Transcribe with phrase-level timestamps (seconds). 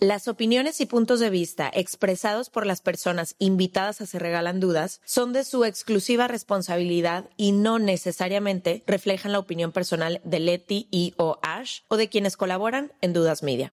[0.00, 5.00] Las opiniones y puntos de vista expresados por las personas invitadas a Se Regalan Dudas
[5.04, 11.14] son de su exclusiva responsabilidad y no necesariamente reflejan la opinión personal de Leti y
[11.16, 13.72] o Ash o de quienes colaboran en Dudas Media.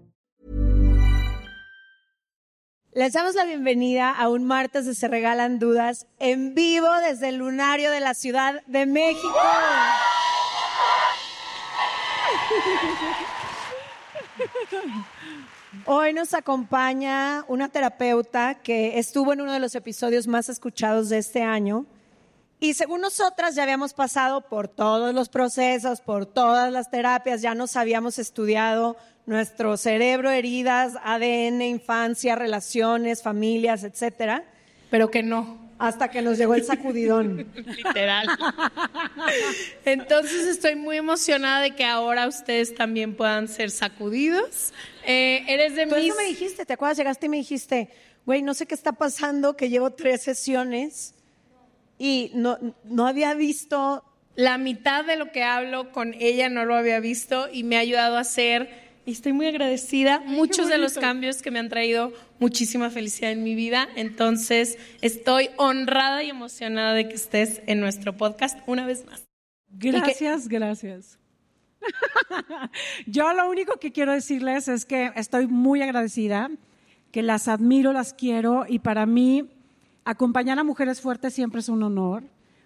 [2.93, 7.37] Les damos la bienvenida a un martes de Se Regalan Dudas en vivo desde el
[7.37, 9.33] lunario de la Ciudad de México.
[15.85, 21.19] Hoy nos acompaña una terapeuta que estuvo en uno de los episodios más escuchados de
[21.19, 21.85] este año.
[22.63, 27.55] Y según nosotras ya habíamos pasado por todos los procesos, por todas las terapias, ya
[27.55, 34.43] nos habíamos estudiado nuestro cerebro, heridas, ADN, infancia, relaciones, familias, etcétera.
[34.91, 35.71] Pero que no.
[35.79, 37.51] Hasta que nos llegó el sacudidón.
[37.55, 38.27] Literal.
[39.83, 44.71] Entonces estoy muy emocionada de que ahora ustedes también puedan ser sacudidos.
[45.03, 46.09] Eh, eres de Tú mis...
[46.09, 46.99] eso me dijiste, ¿te acuerdas?
[46.99, 47.89] Llegaste y me dijiste,
[48.23, 51.15] güey, no sé qué está pasando, que llevo tres sesiones
[52.01, 54.03] y no, no había visto
[54.35, 57.81] La mitad de lo que hablo con ella no lo había visto y me ha
[57.81, 58.69] ayudado a hacer,
[59.05, 63.43] y estoy muy agradecida, muchos de los cambios que me han traído muchísima felicidad en
[63.43, 63.87] mi vida.
[63.95, 69.27] Entonces estoy honrada y emocionada de que estés en nuestro podcast una vez más.
[69.69, 71.19] Gracias, gracias.
[73.05, 76.49] Yo lo único que quiero decirles es que estoy muy agradecida,
[77.11, 79.49] que las admiro, las quiero y para mí
[80.05, 82.23] acompañar a mujeres fuertes siempre es un honor,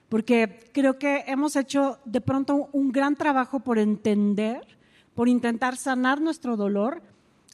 [0.09, 4.62] porque creo que hemos hecho de pronto un gran trabajo por entender,
[5.13, 7.01] por intentar sanar nuestro dolor,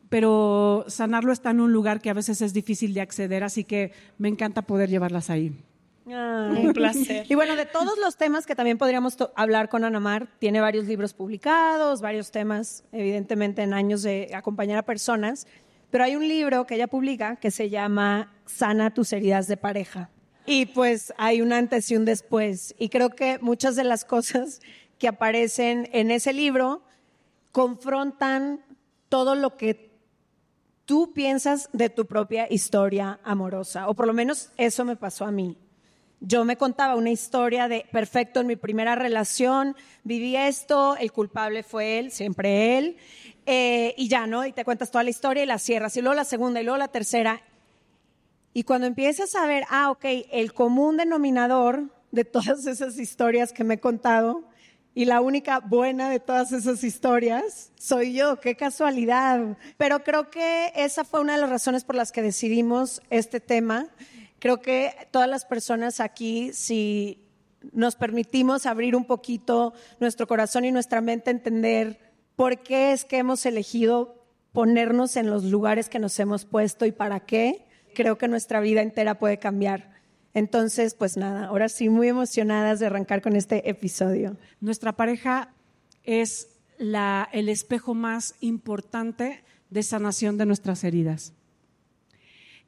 [0.09, 3.94] pero sanarlo está en un lugar que a veces es difícil de acceder, así que
[4.18, 5.56] me encanta poder llevarlas ahí.
[6.06, 7.25] Un placer.
[7.30, 10.59] Y bueno, de todos los temas que también podríamos to- hablar con Ana Mar, tiene
[10.59, 15.47] varios libros publicados, varios temas, evidentemente, en años de acompañar a personas,
[15.91, 20.09] pero hay un libro que ella publica que se llama Sana tus heridas de pareja.
[20.46, 22.74] Y pues hay un antes y un después.
[22.79, 24.62] Y creo que muchas de las cosas
[24.97, 26.81] que aparecen en ese libro
[27.52, 28.63] confrontan
[29.09, 29.91] todo lo que
[30.85, 35.31] tú piensas de tu propia historia amorosa, o por lo menos eso me pasó a
[35.31, 35.58] mí.
[36.19, 41.63] Yo me contaba una historia de perfecto en mi primera relación, viví esto, el culpable
[41.63, 42.97] fue él, siempre él,
[43.46, 44.46] eh, y ya, ¿no?
[44.46, 46.78] Y te cuentas toda la historia y la cierras, y luego la segunda y luego
[46.78, 47.41] la tercera.
[48.53, 53.63] Y cuando empiezas a ver, ah, ok, el común denominador de todas esas historias que
[53.63, 54.44] me he contado
[54.94, 59.58] y la única buena de todas esas historias soy yo, qué casualidad.
[59.78, 63.87] Pero creo que esa fue una de las razones por las que decidimos este tema.
[64.40, 67.26] Creo que todas las personas aquí, si
[67.72, 73.18] nos permitimos abrir un poquito nuestro corazón y nuestra mente entender por qué es que
[73.18, 78.28] hemos elegido ponernos en los lugares que nos hemos puesto y para qué, creo que
[78.28, 79.92] nuestra vida entera puede cambiar.
[80.34, 84.38] Entonces, pues nada, ahora sí, muy emocionadas de arrancar con este episodio.
[84.60, 85.54] Nuestra pareja
[86.04, 86.48] es
[86.80, 91.34] el espejo más importante de sanación de nuestras heridas.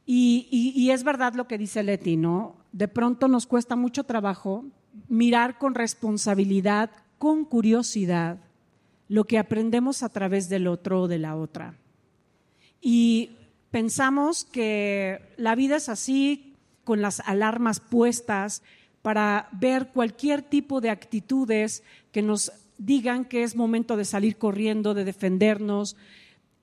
[0.06, 2.58] Y- y es verdad lo que dice Leti, ¿no?
[2.74, 4.66] De pronto nos cuesta mucho trabajo
[5.08, 8.40] mirar con responsabilidad, con curiosidad,
[9.14, 11.78] lo que aprendemos a través del otro o de la otra.
[12.82, 13.30] Y
[13.70, 18.64] pensamos que la vida es así, con las alarmas puestas,
[19.04, 24.96] para ver cualquier tipo de actitudes que nos digan que es momento de salir corriendo,
[24.96, 25.96] de defendernos.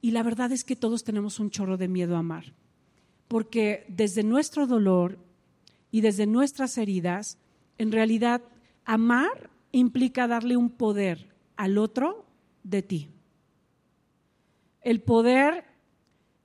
[0.02, 2.52] Y la verdad es que todos tenemos un chorro de miedo a amar,
[3.28, 5.20] porque desde nuestro dolor
[5.92, 7.38] y desde nuestras heridas,
[7.78, 8.42] en realidad
[8.84, 12.26] amar implica darle un poder al otro
[12.70, 13.08] de ti.
[14.80, 15.64] El poder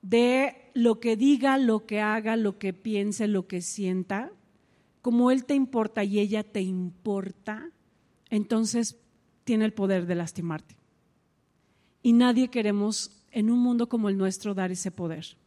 [0.01, 4.31] de lo que diga, lo que haga, lo que piense, lo que sienta,
[5.01, 7.69] como él te importa y ella te importa,
[8.29, 8.97] entonces
[9.43, 10.75] tiene el poder de lastimarte.
[12.01, 15.37] Y nadie queremos en un mundo como el nuestro dar ese poder,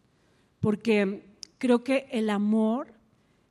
[0.61, 1.25] porque
[1.59, 2.95] creo que el amor,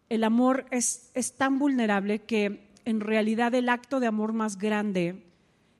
[0.10, 5.27] el amor es, es tan vulnerable que en realidad el acto de amor más grande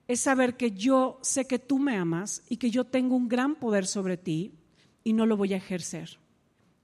[0.08, 3.54] es saber que yo sé que tú me amas y que yo tengo un gran
[3.54, 4.54] poder sobre ti
[5.04, 6.18] y no lo voy a ejercer.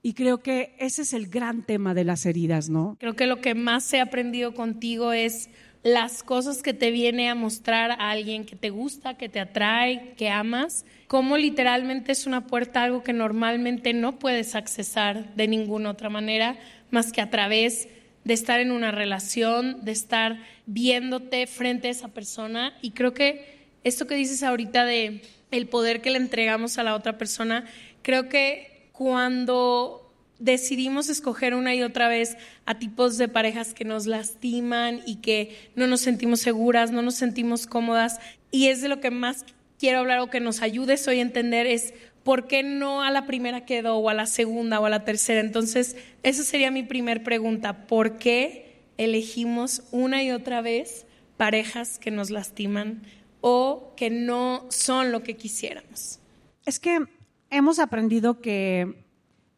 [0.03, 2.95] Y creo que ese es el gran tema de las heridas, ¿no?
[2.99, 5.49] Creo que lo que más he aprendido contigo es
[5.81, 10.13] las cosas que te viene a mostrar a alguien que te gusta, que te atrae,
[10.15, 15.89] que amas, como literalmente es una puerta algo que normalmente no puedes accesar de ninguna
[15.89, 16.57] otra manera
[16.91, 22.09] más que a través de estar en una relación, de estar viéndote frente a esa
[22.09, 22.73] persona.
[22.81, 26.95] Y creo que esto que dices ahorita de el poder que le entregamos a la
[26.95, 27.65] otra persona,
[28.01, 30.01] creo que cuando
[30.39, 32.35] decidimos escoger una y otra vez
[32.65, 37.15] a tipos de parejas que nos lastiman y que no nos sentimos seguras, no nos
[37.15, 38.19] sentimos cómodas,
[38.51, 39.45] y es de lo que más
[39.79, 41.93] quiero hablar o que nos ayudes hoy a entender es
[42.25, 45.39] ¿por qué no a la primera quedó o a la segunda o a la tercera?
[45.39, 47.85] Entonces, esa sería mi primer pregunta.
[47.85, 51.05] ¿Por qué elegimos una y otra vez
[51.37, 53.03] parejas que nos lastiman
[53.41, 56.19] o que no son lo que quisiéramos?
[56.65, 57.05] Es que
[57.51, 59.05] hemos aprendido que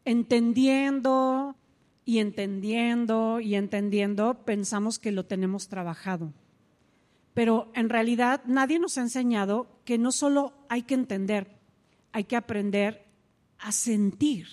[0.03, 1.55] entendiendo
[2.03, 6.33] y entendiendo y entendiendo, pensamos que lo tenemos trabajado.
[7.33, 11.56] Pero en realidad nadie nos ha enseñado que no solo hay que entender,
[12.17, 13.05] hay que aprender
[13.59, 14.47] a sentir.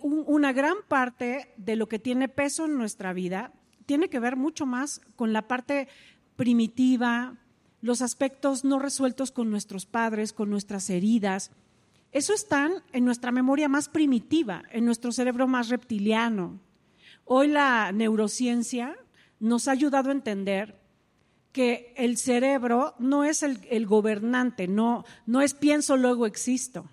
[0.00, 3.52] una gran parte de lo que tiene peso en nuestra vida
[3.84, 5.88] tiene que ver mucho más con la parte
[6.36, 7.36] primitiva,
[7.80, 11.50] los aspectos no resueltos con nuestros padres, con nuestras heridas.
[12.12, 16.60] Eso están en nuestra memoria más primitiva, en nuestro cerebro más reptiliano.
[17.24, 18.96] Hoy la neurociencia
[19.40, 20.78] nos ha ayudado a entender
[21.58, 26.88] que el cerebro no es el, gobernante, no, no es pienso, luego existo.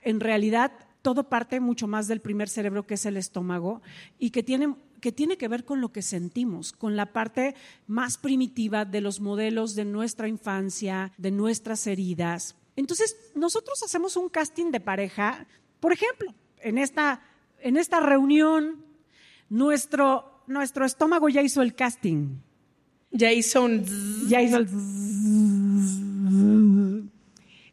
[0.00, 3.82] En realidad, todo parte mucho más del primer cerebro, que es el estómago,
[4.18, 7.54] y que tiene, que tiene que ver con lo que sentimos, con la parte
[7.88, 12.56] más primitiva de los modelos de nuestra infancia, de nuestras heridas.
[12.76, 15.46] Entonces, nosotros hacemos un casting de pareja,
[15.78, 16.32] por ejemplo,
[16.62, 17.20] en esta,
[17.60, 18.82] en esta reunión,
[19.50, 22.38] nuestro, nuestro estómago ya hizo el casting
[23.10, 23.84] ya hizo un...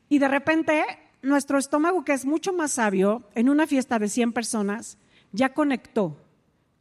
[0.09, 0.83] Y de repente,
[1.21, 4.97] nuestro estómago, que es mucho más sabio, en una fiesta de 100 personas,
[5.31, 6.17] ya conectó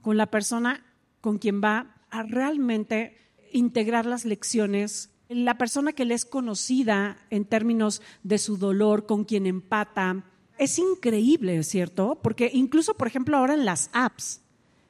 [0.01, 0.85] con la persona
[1.21, 3.17] con quien va a realmente
[3.53, 9.25] integrar las lecciones, la persona que le es conocida en términos de su dolor, con
[9.25, 10.25] quien empata.
[10.59, 12.21] Es increíble, ¿cierto?
[12.23, 14.41] Porque incluso, por ejemplo, ahora en las apps,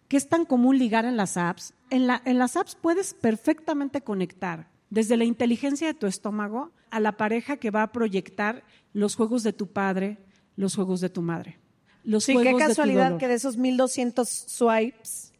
[0.08, 2.06] que es tan común ligar en las apps, en,
[2.38, 7.70] las apps puedes perfectamente conectar desde la inteligencia de tu estómago a la pareja que
[7.70, 10.18] va a proyectar los juegos de tu padre,
[10.56, 11.58] los juegos de tu madre.
[12.04, 15.32] Los sí, qué casualidad que de esos 1200 swipes,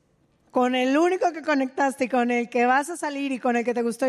[0.50, 3.64] con el único que conectaste y con el que vas a salir y con el
[3.64, 4.06] que te gustó,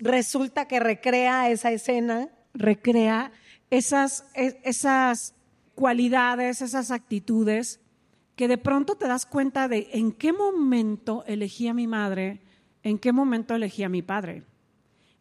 [0.00, 2.28] resulta que recrea esa escena.
[2.54, 3.32] Recrea
[3.70, 5.34] esas, e, esas
[5.74, 7.80] cualidades, esas actitudes
[8.36, 12.42] que de pronto te das cuenta de en qué momento elegí a mi madre,
[12.82, 14.44] en qué momento elegí a mi padre,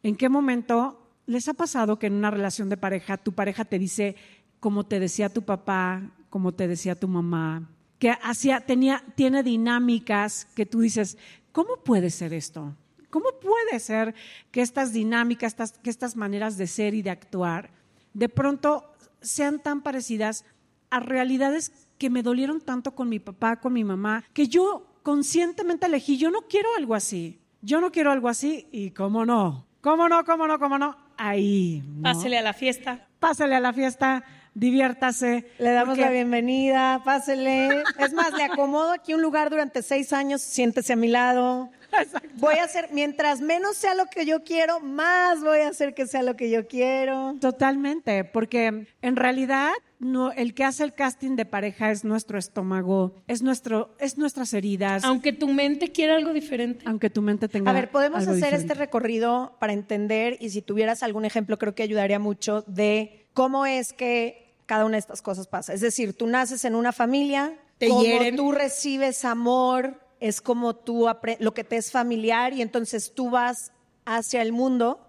[0.04, 3.80] en qué momento les ha pasado que en una relación de pareja tu pareja te
[3.80, 4.16] dice
[4.60, 7.70] como te decía tu papá, como te decía tu mamá,
[8.00, 11.18] que hacía, tenía, tiene dinámicas que tú dices,
[11.52, 12.76] ¿cómo puede ser esto?
[13.10, 14.14] ¿Cómo puede ser
[14.52, 17.70] que estas dinámicas, estas, que estas maneras de ser y de actuar,
[18.14, 18.84] de pronto
[19.22, 20.46] sean tan parecidas
[20.90, 25.86] a realidades que me dolieron tanto con mi papá, con mi mamá, que yo conscientemente
[25.86, 30.10] elegí, yo no quiero algo así, yo no quiero algo así y cómo no, cómo
[30.10, 31.84] no, cómo no, cómo no, ahí.
[32.02, 33.08] Pásele a la fiesta.
[33.20, 34.24] Pásele a la fiesta,
[34.54, 35.52] diviértase.
[35.58, 37.84] Le damos la bienvenida, pásele.
[38.00, 41.72] Es más, le acomodo aquí un lugar durante seis años, siéntese a mi lado.
[42.36, 46.06] Voy a hacer, mientras menos sea lo que yo quiero, más voy a hacer que
[46.08, 47.36] sea lo que yo quiero.
[47.40, 53.16] Totalmente, porque en realidad no, el que hace el casting de pareja es nuestro estómago,
[53.28, 56.84] es nuestro, es nuestras heridas, Aunque tu mente quiera algo diferente.
[56.88, 57.72] aunque tu mente tenga.
[57.72, 58.74] A ver, podemos algo hacer diferente.
[58.74, 63.66] este recorrido para entender y si tuvieras algún ejemplo creo que ayudaría mucho de cómo
[63.66, 65.74] es que cada una de estas cosas pasa.
[65.74, 68.36] Es decir, tú naces en una familia, Te hieren.
[68.36, 71.08] tú recibes amor, es como tú
[71.40, 73.72] lo que te es familiar y entonces tú vas
[74.06, 75.00] hacia el mundo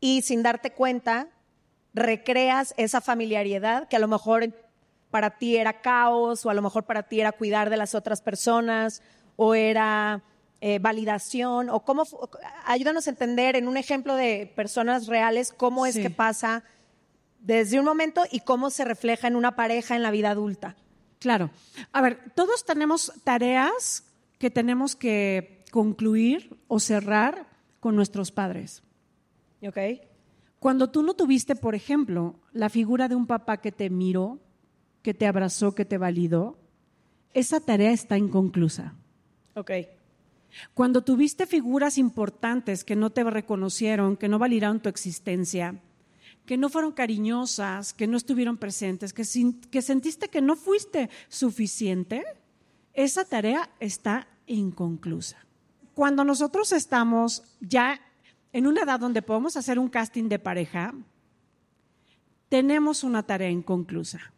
[0.00, 1.28] y sin darte cuenta
[1.94, 4.52] recreas esa familiaridad que a lo mejor
[5.10, 8.20] para ti era caos o a lo mejor para ti era cuidar de las otras
[8.20, 9.02] personas
[9.36, 10.22] o era
[10.60, 12.04] eh, validación o cómo
[12.64, 16.02] ayúdanos a entender en un ejemplo de personas reales cómo es Sí.
[16.02, 16.64] que pasa
[17.40, 20.74] desde un momento y cómo se refleja en una pareja en la vida adulta.
[21.20, 21.50] Claro.
[21.92, 24.02] A ver, todos tenemos tareas
[24.38, 27.48] que tenemos que concluir o cerrar
[27.80, 28.82] con nuestros padres.
[29.66, 29.78] ¿Ok?
[30.58, 34.40] Cuando tú no tuviste, por ejemplo, la figura de un papá que te miró,
[35.02, 36.58] que te abrazó, que te validó,
[37.34, 38.94] esa tarea está inconclusa.
[39.54, 39.70] Ok.
[40.74, 45.80] Cuando tuviste figuras importantes que no te reconocieron, que no validaron tu existencia,
[46.46, 51.10] que no fueron cariñosas, que no estuvieron presentes, que, sin- que sentiste que no fuiste
[51.28, 52.24] suficiente,
[52.96, 55.36] esa tarea está inconclusa.
[55.94, 58.00] Cuando nosotros estamos ya
[58.52, 60.92] en una edad donde podemos hacer un casting de pareja,
[62.48, 64.32] tenemos una tarea inconclusa.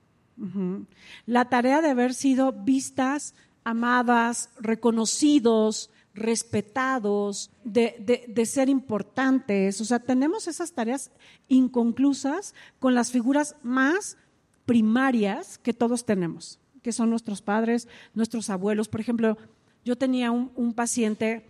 [1.26, 3.34] La tarea de haber sido vistas,
[3.64, 9.80] amadas, reconocidos, respetados, de, de- de ser importantes.
[9.80, 11.10] O sea, tenemos esas tareas
[11.48, 14.16] inconclusas con las figuras más
[14.64, 18.88] primarias que todos tenemos, que son nuestros padres, nuestros abuelos.
[18.88, 19.36] Por ejemplo,
[19.84, 21.44] yo tenía un, paciente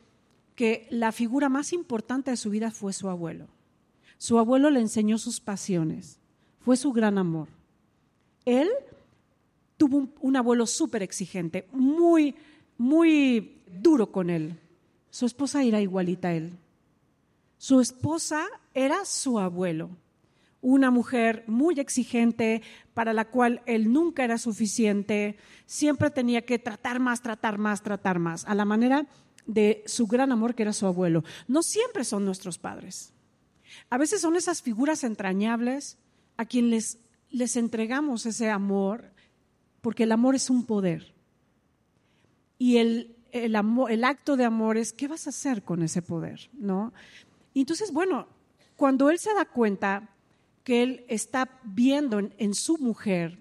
[0.56, 3.46] que la figura más importante de su vida fue su abuelo.
[4.16, 6.18] Su abuelo le enseñó sus pasiones,
[6.58, 7.46] fue su gran amor.
[8.46, 8.68] Él
[9.76, 12.34] tuvo un, un abuelo súper exigente, muy,
[12.76, 14.58] muy duro con él.
[15.08, 16.58] Su esposa era igualita a él.
[17.58, 19.90] Su esposa era su abuelo,
[20.60, 22.62] una mujer muy exigente
[22.94, 25.36] para la cual él nunca era suficiente,
[25.66, 29.06] siempre tenía que tratar más, tratar más, tratar más, a la manera
[29.46, 31.24] de su gran amor que era su abuelo.
[31.46, 33.12] No siempre son nuestros padres.
[33.90, 35.98] A veces son esas figuras entrañables
[36.36, 36.98] a quien les,
[37.30, 39.12] les entregamos ese amor,
[39.80, 41.14] porque el amor es un poder.
[42.58, 46.50] Y el, el, acto de amor es, ¿qué vas a hacer con ese poder?
[46.52, 46.92] ¿No?
[47.54, 48.26] Y entonces, bueno,
[48.76, 50.10] cuando él se da cuenta
[50.68, 53.38] que él está viendo en, en su mujer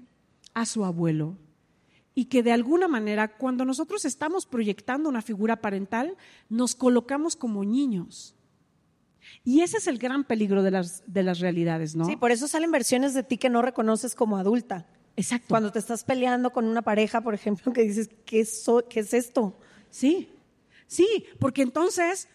[0.54, 1.38] a su abuelo,
[2.16, 6.16] y que de alguna manera cuando nosotros estamos proyectando una figura parental,
[6.48, 8.34] nos colocamos como niños.
[9.44, 12.06] Y ese es el gran peligro de las, de las realidades, ¿no?
[12.06, 14.88] Sí, por eso salen versiones de ti que no reconoces como adulta.
[15.18, 15.48] Exacto.
[15.50, 19.14] Cuando te estás peleando con una pareja, por ejemplo, que dices, ¿qué, so- qué es
[19.14, 19.54] esto?
[19.90, 20.30] Sí,
[20.88, 22.30] sí, porque entonces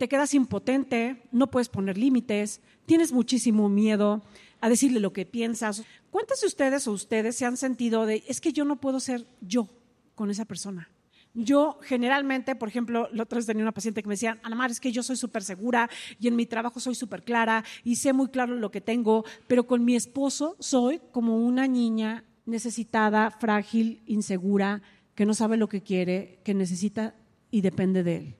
[0.00, 4.22] te quedas impotente, no puedes poner límites, tienes muchísimo miedo
[4.62, 5.84] a decirle lo que piensas.
[6.10, 9.26] ¿Cuántas de ustedes o ustedes se han sentido de, es que yo no puedo ser
[9.42, 9.68] yo
[10.14, 10.88] con esa persona?
[11.34, 14.70] Yo generalmente, por ejemplo, la otra vez tenía una paciente que me decía, Ana Mar,
[14.70, 18.14] es que yo soy súper segura y en mi trabajo soy súper clara y sé
[18.14, 24.02] muy claro lo que tengo, pero con mi esposo soy como una niña necesitada, frágil,
[24.06, 24.80] insegura,
[25.14, 27.14] que no sabe lo que quiere, que necesita
[27.50, 28.39] y depende de él.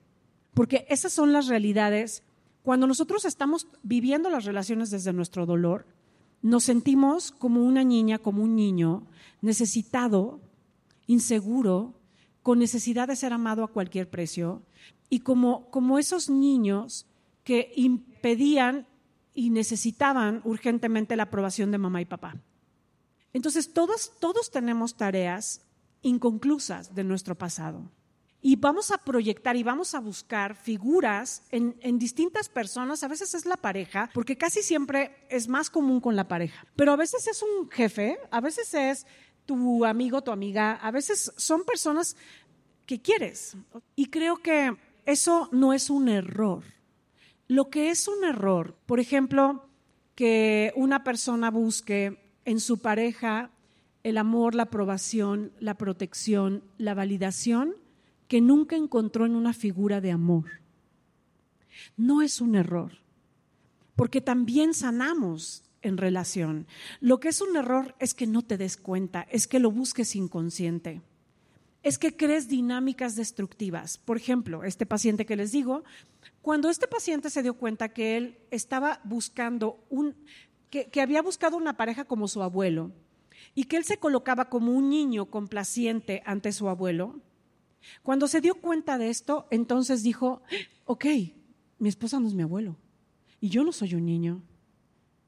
[0.60, 2.22] Porque esas son las realidades.
[2.62, 5.86] Cuando nosotros estamos viviendo las relaciones desde nuestro dolor,
[6.42, 9.06] nos sentimos como una niña, como un niño,
[9.40, 10.38] necesitado,
[11.06, 11.94] inseguro,
[12.42, 14.62] con necesidad de ser amado a cualquier precio,
[15.08, 17.06] y como, como esos niños
[17.42, 18.86] que impedían
[19.32, 22.36] y necesitaban urgentemente la aprobación de mamá y papá.
[23.32, 25.62] Entonces, todos, todos tenemos tareas
[26.02, 27.90] inconclusas de nuestro pasado.
[28.42, 33.02] Y vamos a proyectar y vamos a buscar figuras en, distintas personas.
[33.02, 36.66] A veces es la pareja, porque casi siempre es más común con la pareja.
[36.74, 39.06] Pero a veces es un jefe, a veces es
[39.44, 42.16] tu amigo, tu amiga, a veces son personas
[42.86, 43.56] que quieres.
[43.94, 46.64] Y creo que eso no es un error.
[47.46, 49.68] Lo que es un error, por ejemplo,
[50.14, 53.50] que una persona busque en su pareja
[54.02, 57.74] el amor, la aprobación, la protección, la validación
[58.30, 60.44] que nunca encontró en una figura de amor.
[61.96, 62.92] No es un error,
[63.96, 66.68] porque también sanamos en relación.
[67.00, 70.14] Lo que es un error es que no te des cuenta, es que lo busques
[70.14, 71.02] inconsciente.
[71.82, 73.98] es que crees dinámicas destructivas.
[73.98, 75.82] Por ejemplo, este paciente que les digo,
[76.40, 80.14] cuando este paciente se dio cuenta que él estaba buscando un,
[80.70, 82.92] que, que había buscado una pareja como su abuelo
[83.56, 87.18] y que él se colocaba como un niño complaciente ante su abuelo,
[88.02, 90.42] cuando se dio cuenta de esto, entonces dijo,
[90.84, 91.06] ok,
[91.78, 92.76] mi esposa no es mi abuelo
[93.40, 94.42] y yo no soy un niño.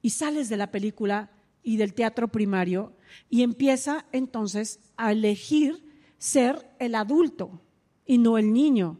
[0.02, 1.30] Y sales de la película
[1.62, 2.92] y del teatro primario
[3.30, 5.84] y empieza entonces a elegir
[6.18, 7.60] ser el adulto
[8.04, 8.98] y no el niño.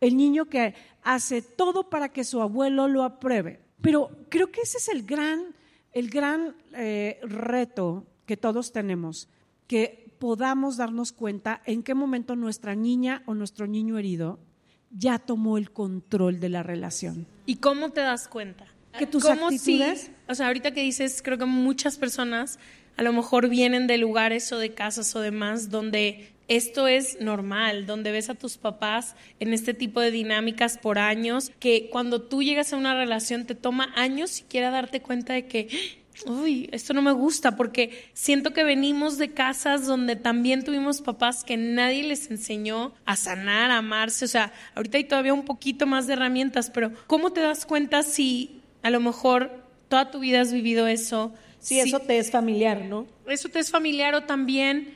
[0.00, 3.60] El niño que hace todo para que su abuelo lo apruebe.
[3.80, 5.54] Pero creo que ese es el gran,
[5.92, 9.28] el gran eh, reto que todos tenemos,
[9.66, 14.38] que podamos darnos cuenta en qué momento nuestra niña o nuestro niño herido
[14.92, 17.26] ya tomó el control de la relación.
[17.44, 18.66] ¿Y cómo te das cuenta?
[18.96, 22.60] Que tus ¿Cómo actitudes- si- o sea, ahorita que dices, creo que muchas personas
[22.96, 27.86] a lo mejor vienen de lugares o de casas o demás donde esto es normal,
[27.86, 32.44] donde ves a tus papás en este tipo de dinámicas por años, que cuando tú
[32.44, 35.68] llegas a una relación te toma años siquiera darte cuenta de que,
[36.26, 41.44] uy, esto no me gusta, porque siento que venimos de casas donde también tuvimos papás
[41.44, 45.86] que nadie les enseñó a sanar, a amarse, o sea, ahorita hay todavía un poquito
[45.86, 50.40] más de herramientas, pero ¿cómo te das cuenta si a lo mejor toda tu vida
[50.40, 51.32] has vivido eso?
[51.58, 53.06] Sí, eso te es familiar, ¿no?
[53.28, 54.94] eso te es familiar o también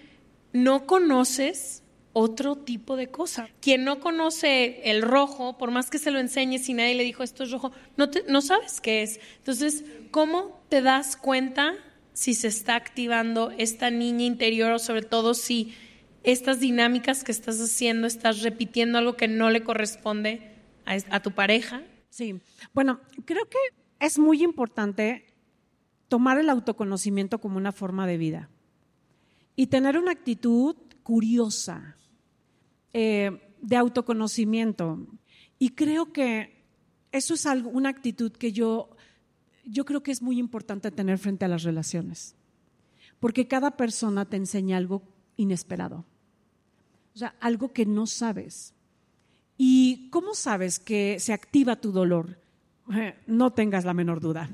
[0.52, 3.49] no conoces otro tipo de cosa.
[3.61, 7.23] Quien no conoce el rojo, por más que se lo enseñes y nadie le dijo
[7.23, 9.21] esto es rojo, no, te- no sabes qué es.
[9.38, 11.75] Entonces, ¿cómo te das cuenta
[12.13, 15.75] si se está activando esta niña interior o sobre todo si
[16.23, 21.83] estas dinámicas que estás haciendo, estás repitiendo algo que no le corresponde a, tu pareja?
[22.09, 22.41] Sí,
[22.73, 23.59] bueno, creo que
[24.01, 25.27] es muy importante
[26.09, 28.51] tomar el autoconocimiento como una forma de vida
[29.55, 31.97] y tener una actitud curiosa
[32.93, 35.07] eh, de autoconocimiento.
[35.59, 36.65] Y creo que
[37.13, 38.96] eso es algo, una actitud que yo,
[39.67, 42.35] yo creo que es muy importante tener frente a las relaciones,
[43.21, 45.03] porque cada persona te enseña algo
[45.37, 46.05] inesperado,
[47.15, 48.73] o sea, algo que no sabes.
[49.59, 52.39] ¿Y cómo sabes que se activa tu dolor?
[52.95, 54.50] Eh, No tengas la menor duda.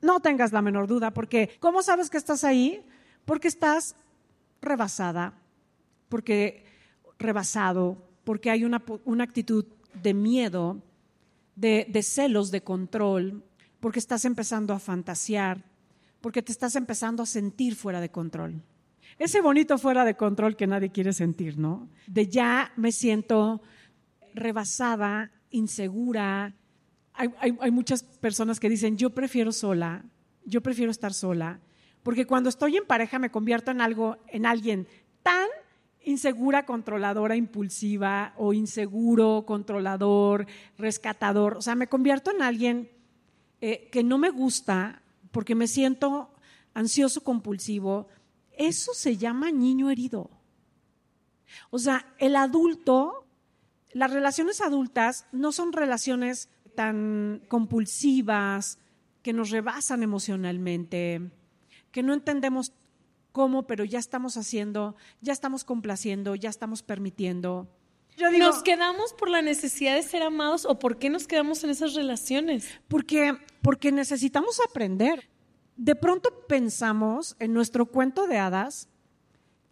[0.00, 2.84] No tengas la menor duda, porque ¿cómo sabes que estás ahí?
[3.24, 3.96] Porque estás
[4.60, 5.34] rebasada,
[6.08, 6.64] porque
[7.18, 9.64] rebasado, porque hay una, una actitud
[10.02, 10.80] de miedo,
[11.56, 13.44] de, de celos, de control,
[13.82, 15.64] porque estás empezando a fantasear,
[16.20, 18.62] porque te estás empezando a sentir fuera de control.
[19.18, 21.88] Ese bonito fuera de control que nadie quiere sentir, ¿no?
[22.06, 23.60] De ya me siento
[24.34, 26.54] rebasada, insegura.
[27.12, 30.04] Hay, muchas personas que dicen, yo prefiero sola,
[30.44, 31.58] yo prefiero estar sola,
[32.04, 34.86] porque cuando estoy en pareja me convierto en algo, en alguien
[35.24, 35.48] tan
[36.04, 40.46] insegura, controladora, impulsiva o inseguro, controlador,
[40.78, 41.56] rescatador.
[41.56, 43.01] O sea, me convierto en alguien
[43.62, 46.30] eh, que no me gusta porque me siento
[46.74, 48.08] ansioso compulsivo.
[48.50, 50.30] Eso se llama niño herido.
[51.70, 53.24] O sea, el adulto,
[53.92, 58.78] las relaciones adultas no son relaciones tan compulsivas,
[59.22, 61.30] que nos rebasan emocionalmente,
[61.92, 62.72] que no entendemos
[63.30, 67.68] cómo, pero ya estamos haciendo, ya estamos complaciendo, ya estamos permitiendo.
[68.16, 71.64] Yo digo, ¿Nos quedamos por la necesidad de ser amados o por qué nos quedamos
[71.64, 72.68] en esas relaciones?
[72.88, 75.28] porque, porque necesitamos aprender.
[75.76, 78.88] De pronto pensamos en nuestro cuento de hadas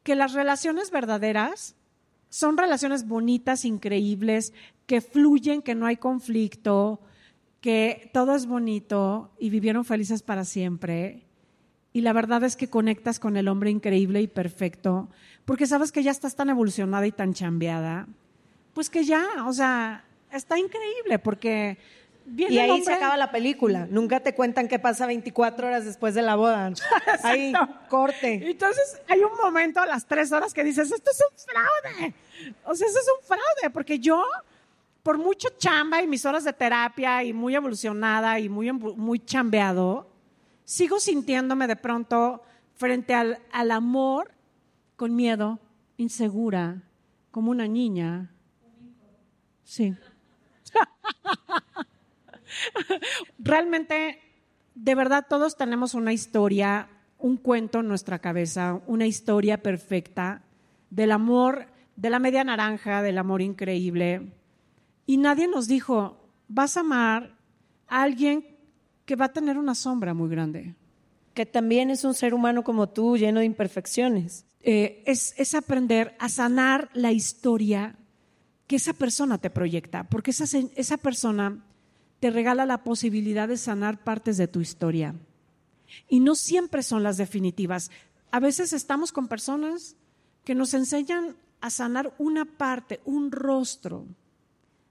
[0.02, 1.76] que las relaciones verdaderas
[2.30, 4.54] son relaciones bonitas, increíbles,
[4.86, 7.00] que fluyen, que no hay conflicto,
[7.60, 11.26] que todo es bonito y vivieron felices para siempre.
[11.92, 15.08] Y la verdad es que conectas con el hombre increíble y perfecto,
[15.44, 18.06] porque sabes que ya estás tan evolucionada y tan chambeada,
[18.80, 21.76] pues que ya, o sea, está increíble, porque
[22.24, 23.86] viene Y ahí hombre- se acaba la película.
[23.90, 26.72] Nunca te cuentan qué pasa 24 horas después de la boda.
[27.22, 27.52] Ahí,
[27.90, 28.40] corte.
[28.50, 32.14] Entonces hay un momento a las tres horas que dices, esto es un fraude.
[32.64, 34.24] O sea, eso es un fraude, porque yo,
[35.02, 40.08] por mucho chamba y mis horas de terapia y muy evolucionada y muy, muy chambeado,
[40.64, 42.42] sigo sintiéndome de pronto
[42.76, 44.32] frente al, al amor
[44.96, 45.58] con miedo,
[45.98, 46.80] insegura,
[47.30, 48.30] como una niña.
[49.70, 49.94] Sí.
[53.38, 54.18] Realmente,
[54.74, 56.88] de verdad, todos tenemos una historia,
[57.20, 60.42] un cuento en nuestra cabeza, una historia perfecta
[60.90, 64.32] del amor, de la media naranja, del amor increíble.
[65.06, 66.16] Y nadie nos dijo,
[66.48, 67.36] vas a amar
[67.86, 68.44] a alguien
[69.04, 70.74] que va a tener una sombra muy grande.
[71.32, 74.46] que también es un ser humano como tú, lleno de imperfecciones.
[74.62, 77.99] Eh, es, es aprender a sanar la historia
[78.70, 80.44] que esa persona te proyecta, porque esa,
[80.76, 81.58] esa persona
[82.20, 85.16] te regala la posibilidad de sanar partes de tu historia.
[86.08, 87.90] Y no siempre son las definitivas.
[88.30, 89.96] A veces estamos con personas
[90.44, 94.06] que nos enseñan a sanar una parte, un rostro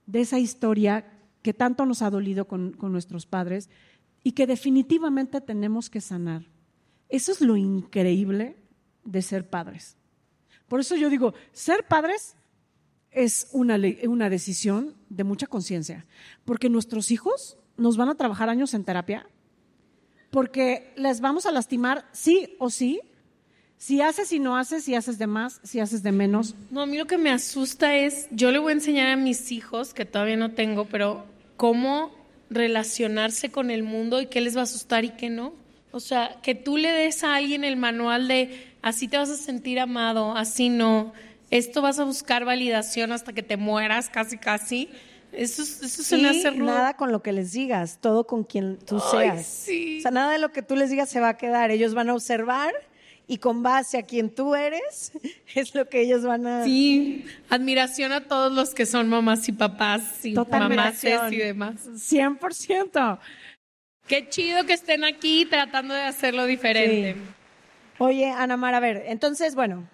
[0.04, 3.70] de esa historia que tanto nos ha dolido con, con nuestros padres
[4.22, 6.44] y que definitivamente tenemos que sanar.
[7.08, 8.58] Eso es lo increíble
[9.04, 9.96] de ser padres.
[10.68, 12.36] Por eso yo digo, ser padres
[13.10, 16.06] es una, una decisión de mucha conciencia,
[16.44, 19.26] porque nuestros hijos nos van a trabajar años en terapia,
[20.30, 23.00] porque les vamos a lastimar sí o sí,
[23.78, 26.54] si haces y no haces, si haces de más, si haces de menos.
[26.70, 29.50] No, a mí lo que me asusta es, yo le voy a enseñar a mis
[29.52, 31.24] hijos, que todavía no tengo, pero
[31.56, 32.10] cómo
[32.50, 35.54] relacionarse con el mundo y qué les va a asustar y qué no.
[35.92, 39.36] O sea, que tú le des a alguien el manual de así te vas a
[39.36, 41.12] sentir amado, así no.
[41.50, 44.88] Esto vas a buscar validación hasta que te mueras, casi, casi.
[45.32, 46.64] Eso, es- eso se me Y hace rudo.
[46.66, 49.46] nada con lo que les digas, todo con quien tú Ay, seas.
[49.46, 49.98] sí.
[49.98, 51.70] O sea, nada de lo que tú les digas se va a quedar.
[51.70, 52.72] Ellos van a observar
[53.28, 55.12] y con base a quien tú eres,
[55.54, 56.64] es lo que ellos van a...
[56.64, 61.32] Sí, admiración a todos los que son mamás y papás y admiración.
[61.32, 61.74] y demás.
[61.94, 63.18] 100%.
[64.08, 67.14] Qué chido que estén aquí tratando de hacerlo diferente.
[67.14, 67.20] Sí.
[67.98, 69.88] Oye, Ana Mar, a ver, entonces, bueno,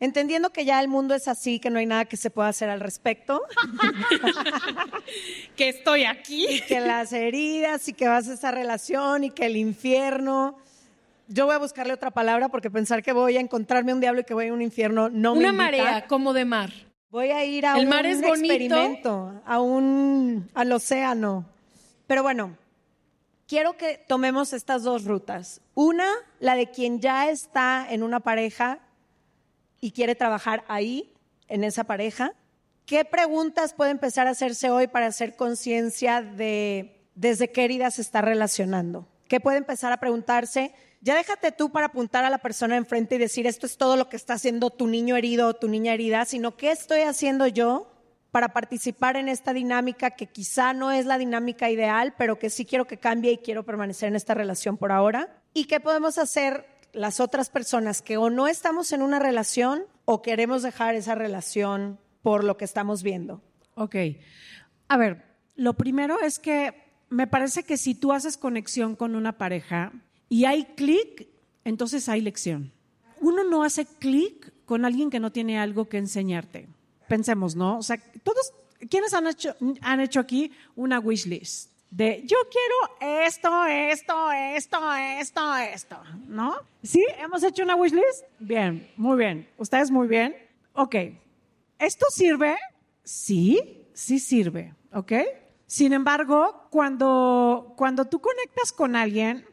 [0.00, 2.68] entendiendo que ya el mundo es así, que no hay nada que se pueda hacer
[2.70, 3.42] al respecto,
[5.56, 6.46] Que estoy aquí.
[6.48, 10.56] y que las heridas y que vas a esa relación y que el infierno...
[11.32, 14.24] Yo voy a buscarle otra palabra porque pensar que voy a encontrarme un diablo y
[14.24, 16.72] que voy a un infierno no me Una marea como de mar.
[17.10, 18.52] Voy a ir a El un mar es bonito.
[18.52, 21.44] experimento, a un al océano.
[22.08, 22.56] Pero bueno,
[23.46, 25.60] quiero que tomemos estas dos rutas.
[25.74, 26.08] Una,
[26.40, 28.80] la de quien ya está en una pareja
[29.80, 31.14] y quiere trabajar ahí,
[31.50, 32.32] en esa pareja.
[32.86, 38.02] ¿Qué preguntas puede empezar a hacerse hoy para hacer conciencia de desde qué heridas se
[38.02, 39.06] está relacionando?
[39.28, 40.72] ¿Qué puede empezar a preguntarse?
[41.02, 44.08] Ya déjate tú para apuntar a la persona enfrente y decir esto es todo lo
[44.08, 47.92] que está haciendo tu niño herido o tu niña herida, sino qué estoy haciendo yo
[48.30, 52.64] para participar en esta dinámica que quizá no es la dinámica ideal, pero que sí
[52.64, 55.42] quiero que cambie y quiero permanecer en esta relación por ahora.
[55.52, 60.22] ¿Y qué podemos hacer las otras personas que o no estamos en una relación o
[60.22, 63.42] queremos dejar esa relación por lo que estamos viendo?
[63.74, 63.96] Ok.
[64.88, 65.24] A ver,
[65.56, 66.74] lo primero es que
[67.08, 69.92] me parece que si tú haces conexión con una pareja
[70.28, 71.28] y hay clic,
[71.64, 72.72] entonces hay lección.
[73.20, 76.68] Uno no hace clic con alguien que no tiene algo que enseñarte.
[77.08, 77.78] Pensemos, ¿no?
[77.78, 78.52] O sea, todos,
[78.88, 81.70] ¿quiénes han hecho, han hecho aquí una wish list?
[81.90, 85.96] De yo quiero esto, esto, esto, esto, esto,
[86.28, 86.54] ¿no?
[86.82, 87.04] ¿Sí?
[87.18, 88.24] ¿Hemos hecho una wish list?
[88.38, 89.48] Bien, muy bien.
[89.58, 90.36] ¿Ustedes muy bien?
[90.74, 90.94] Ok.
[91.78, 92.56] ¿Esto sirve?
[93.02, 95.12] Sí, sí sirve, ¿ok?
[95.66, 99.44] Sin embargo, cuando, cuando tú conectas con alguien,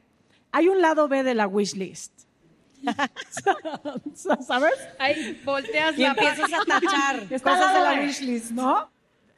[0.52, 2.17] hay un lado B de la wish list.
[4.13, 4.73] ¿Sabes?
[5.00, 8.52] Ahí volteas Y la empiezas a tachar Está cosas de la wishlist.
[8.52, 8.89] ¿no?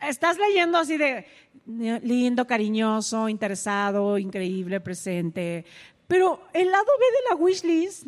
[0.01, 1.25] Estás leyendo así de
[1.65, 5.65] lindo, cariñoso, interesado, increíble, presente.
[6.07, 8.07] Pero el lado B de la wishlist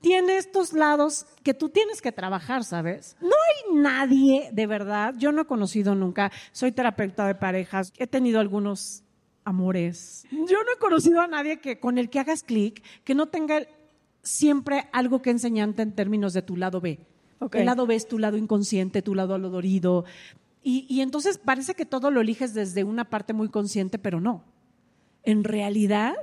[0.00, 3.16] tiene estos lados que tú tienes que trabajar, ¿sabes?
[3.20, 8.06] No hay nadie, de verdad, yo no he conocido nunca, soy terapeuta de parejas, he
[8.06, 9.02] tenido algunos
[9.44, 10.26] amores.
[10.30, 13.66] Yo no he conocido a nadie que con el que hagas clic, que no tenga
[14.22, 16.98] siempre algo que enseñarte en términos de tu lado B.
[17.52, 20.04] El lado B es tu lado inconsciente, tu lado dolorido.
[20.68, 24.42] Y, y entonces parece que todo lo eliges desde una parte muy consciente, pero no.
[25.22, 26.14] En realidad,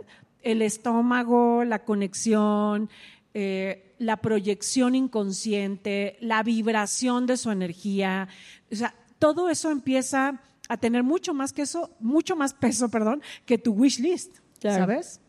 [0.42, 2.90] el estómago, la conexión,
[3.34, 8.28] eh, la proyección inconsciente, la vibración de su energía,
[8.70, 13.22] o sea, todo eso empieza a tener mucho más que eso, mucho más peso, perdón,
[13.46, 14.80] que tu wish list, Claro.
[14.80, 15.22] ¿sabes?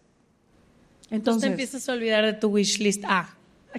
[1.11, 3.33] Entonces te empiezas a olvidar de tu wish list A.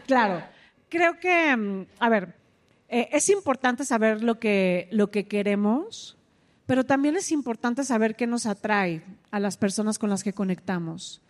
[0.08, 0.46] Claro,
[0.88, 2.45] creo que, mm, a ver,
[2.88, 6.18] eh, es importante saber lo que, lo que queremos,
[6.66, 11.22] pero también es importante saber qué nos atrae a las personas con las que conectamos.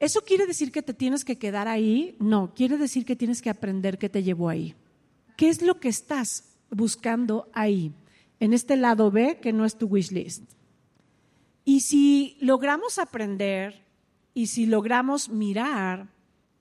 [0.00, 2.16] ¿Eso quiere decir que te tienes que quedar ahí?
[2.18, 4.74] No, quiere decir que tienes que aprender qué te llevó ahí.
[5.36, 7.92] ¿Qué es lo que estás buscando ahí,
[8.40, 10.42] en este lado B que no es tu wish list?
[11.64, 13.84] Y si logramos aprender
[14.34, 16.08] y si logramos mirar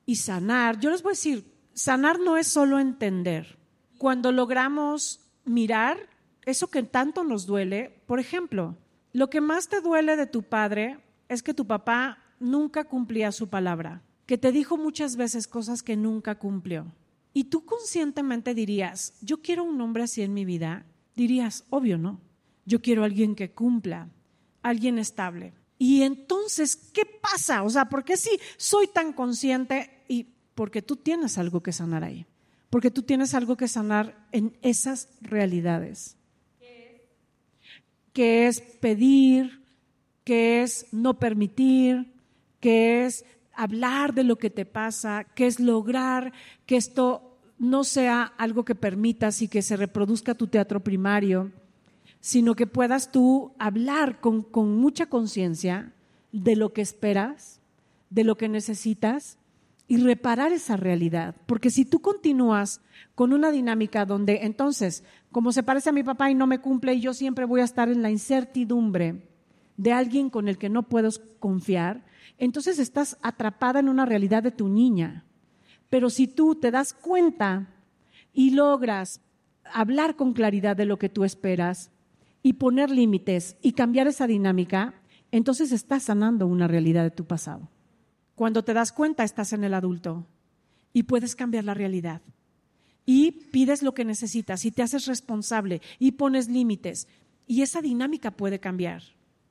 [0.06, 3.58] y sanar, yo les voy a decir, sanar no es solo entender.
[4.02, 6.10] Cuando logramos mirar
[6.48, 8.76] eso que tanto nos duele, por ejemplo,
[9.14, 10.98] lo que más te duele de tu padre
[11.30, 15.98] es que tu papá nunca cumplía su palabra, que te dijo muchas veces cosas que
[15.98, 16.92] nunca cumplió.
[17.32, 22.20] Y tú conscientemente dirías, yo quiero un hombre así en mi vida, dirías, obvio, ¿no?
[22.66, 24.10] Yo quiero alguien que cumpla,
[24.64, 25.54] alguien estable.
[25.78, 27.62] Y entonces, ¿qué pasa?
[27.62, 30.04] O sea, ¿por qué si soy tan consciente?
[30.08, 30.24] Y
[30.56, 32.26] porque tú tienes algo que sanar ahí.
[32.72, 36.16] Porque tú tienes algo que sanar en esas realidades.
[38.14, 39.62] Que es pedir,
[40.24, 42.14] que es no permitir,
[42.62, 46.32] que es hablar de lo que te pasa, que es lograr
[46.66, 51.52] que esto no sea algo que permitas y que se reproduzca tu teatro primario,
[52.22, 55.92] sino que puedas tú hablar con, con mucha conciencia
[56.32, 57.60] de lo que esperas,
[58.10, 59.38] de lo que necesitas
[59.92, 61.36] y reparar esa realidad.
[61.46, 62.80] Porque si tú continúas
[63.14, 66.94] con una dinámica donde entonces, como se parece a mi papá y no me cumple
[66.94, 69.28] y yo siempre voy a estar en la incertidumbre
[69.76, 72.06] de alguien con el que no puedo confiar,
[72.38, 75.26] entonces estás atrapada en una realidad de tu niña.
[75.90, 77.68] Pero si tú te das cuenta
[78.32, 79.20] y logras
[79.74, 81.92] hablar con claridad de lo que tú esperas
[82.42, 84.94] y poner límites y cambiar esa dinámica,
[85.34, 87.68] entonces estás sanando una realidad de tu pasado.
[88.42, 90.26] Cuando te das cuenta, estás en el adulto
[90.94, 92.24] y puedes cambiar la realidad.
[93.06, 97.08] Y pides lo que necesitas y te haces responsable y pones límites.
[97.46, 99.04] Y esa dinámica puede cambiar.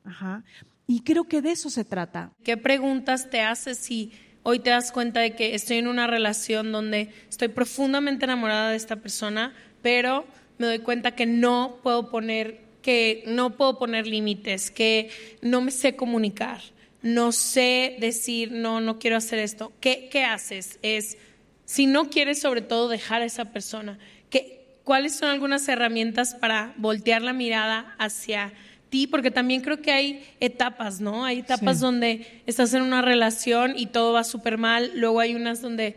[0.02, 0.42] Ajá.
[0.88, 2.32] Y creo que de eso se trata.
[2.42, 4.10] ¿Qué preguntas te haces si
[4.42, 8.76] hoy te das cuenta de que estoy en una relación donde estoy profundamente enamorada de
[8.76, 10.26] esta persona, pero
[10.58, 15.10] me doy cuenta que no puedo poner que no puedo poner límites, que
[15.42, 16.60] no me sé comunicar,
[17.02, 19.72] no sé decir, no, no quiero hacer esto.
[19.80, 20.78] ¿Qué, qué haces?
[20.82, 21.16] Es,
[21.64, 26.74] si no quieres sobre todo dejar a esa persona, ¿qué, ¿cuáles son algunas herramientas para
[26.76, 28.52] voltear la mirada hacia
[28.90, 31.24] ti, porque también creo que hay etapas, ¿no?
[31.24, 35.62] Hay etapas donde estás en una relación y todo va súper mal, luego hay unas
[35.62, 35.94] donde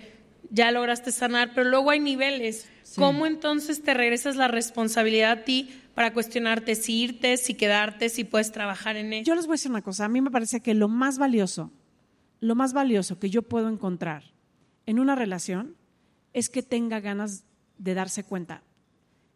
[0.51, 2.69] ya lograste sanar, pero luego hay niveles.
[2.95, 8.23] ¿Cómo entonces te regresas la responsabilidad a ti para cuestionarte si irte, si quedarte, si
[8.23, 9.25] puedes trabajar en ello?
[9.25, 11.71] Yo les voy a decir una cosa, a mí me parece que lo más valioso,
[12.39, 14.33] lo más valioso que yo puedo encontrar
[14.85, 15.75] en una relación
[16.33, 17.45] es que tenga ganas
[17.77, 18.63] de darse cuenta,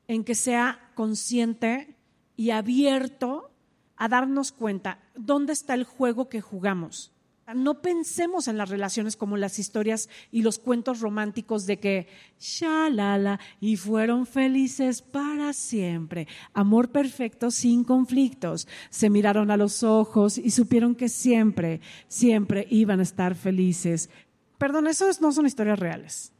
[0.07, 1.95] en que sea consciente
[2.35, 3.51] y abierto
[3.95, 7.11] a darnos cuenta dónde está el juego que jugamos.
[7.55, 12.07] No pensemos en las relaciones como las historias y los cuentos románticos de que
[12.37, 16.27] shalala y fueron felices para siempre.
[16.53, 18.67] Amor perfecto sin conflictos.
[18.89, 21.79] Se miraron a los ojos y supieron que siempre,
[22.09, 24.09] siempre iban a estar felices.
[24.57, 26.33] Perdón, eso no son historias reales.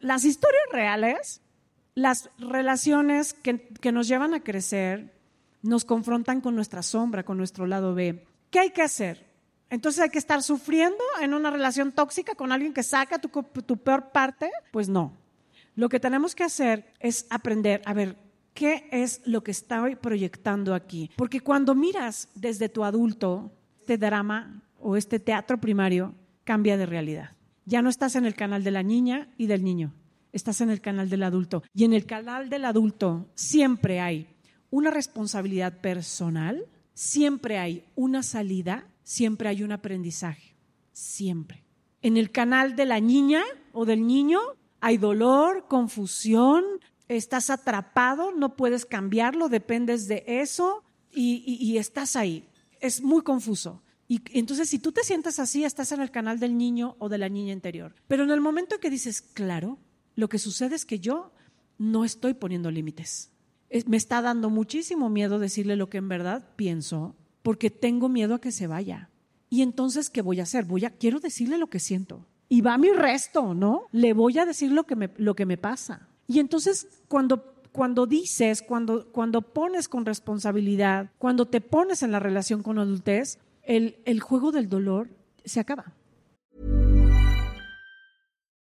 [0.00, 1.42] Las historias reales,
[1.94, 5.12] las relaciones que, que nos llevan a crecer,
[5.60, 8.26] nos confrontan con nuestra sombra, con nuestro lado B.
[8.50, 9.33] ¿Qué hay que hacer?
[9.70, 13.28] Entonces hay que estar sufriendo en una relación tóxica con alguien que saca tu,
[13.78, 14.50] peor parte.
[14.70, 15.12] Pues no.
[15.74, 18.16] Lo que tenemos que hacer es aprender a ver
[18.54, 21.10] qué es lo que estoy proyectando aquí.
[21.16, 23.50] Porque cuando miras desde tu adulto,
[23.80, 27.32] este drama o este teatro primario cambia de realidad.
[27.66, 29.92] Ya no estás en el canal de la niña y del niño,
[30.32, 31.62] estás en el canal del adulto.
[31.74, 34.26] Y en el canal del adulto siempre hay
[34.70, 40.56] una responsabilidad personal, siempre hay una salida, siempre hay un aprendizaje,
[40.92, 41.64] siempre.
[42.02, 44.40] En el canal de la niña o del niño
[44.80, 46.64] hay dolor, confusión,
[47.08, 52.48] estás atrapado, no puedes cambiarlo, dependes de eso y, estás ahí.
[52.80, 53.82] Es muy confuso.
[54.08, 57.18] Y entonces, si tú te sientes así, estás en el canal del niño o de
[57.18, 57.94] la niña interior.
[58.08, 59.78] Pero en el momento en que dices, claro,
[60.16, 61.32] lo que sucede es que yo
[61.78, 63.30] no estoy poniendo límites
[63.86, 68.40] me está dando muchísimo miedo decirle lo que en verdad pienso, porque tengo miedo a
[68.40, 69.10] que se vaya.
[69.50, 70.64] Y entonces, ¿qué voy a hacer?
[70.64, 72.26] Voy a, quiero decirle lo que siento.
[72.48, 73.82] Y va mi resto, ¿no?
[73.92, 76.08] Le voy a decir lo que me, lo que me pasa.
[76.26, 82.18] Y entonces, cuando, cuando dices, cuando, cuando pones con responsabilidad, cuando te pones en la
[82.18, 85.10] relación con adultez, el, el juego del dolor
[85.44, 85.92] se acaba.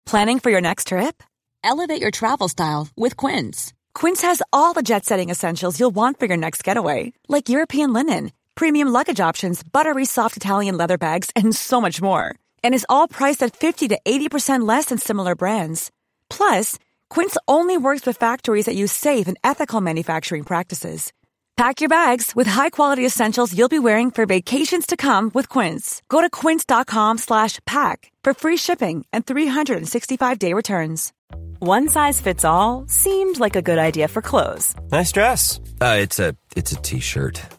[0.06, 1.22] Planning for your next trip?
[1.64, 3.74] Elevate your travel style with Quince.
[3.94, 7.92] Quince has all the jet setting essentials you'll want for your next getaway, like European
[7.92, 12.36] linen, premium luggage options, buttery soft Italian leather bags, and so much more.
[12.62, 15.92] And is all priced at 50 to 80% less than similar brands.
[16.30, 16.78] Plus,
[17.10, 21.14] Quince only works with factories that use safe and ethical manufacturing practices.
[21.56, 26.02] Pack your bags with high-quality essentials you'll be wearing for vacations to come with Quince.
[26.10, 31.14] Go to quince.com/pack for free shipping and 365-day returns.
[31.60, 34.74] One size fits all seemed like a good idea for clothes.
[34.92, 35.60] Nice dress.
[35.82, 37.59] Uh, it's a it's a t-shirt.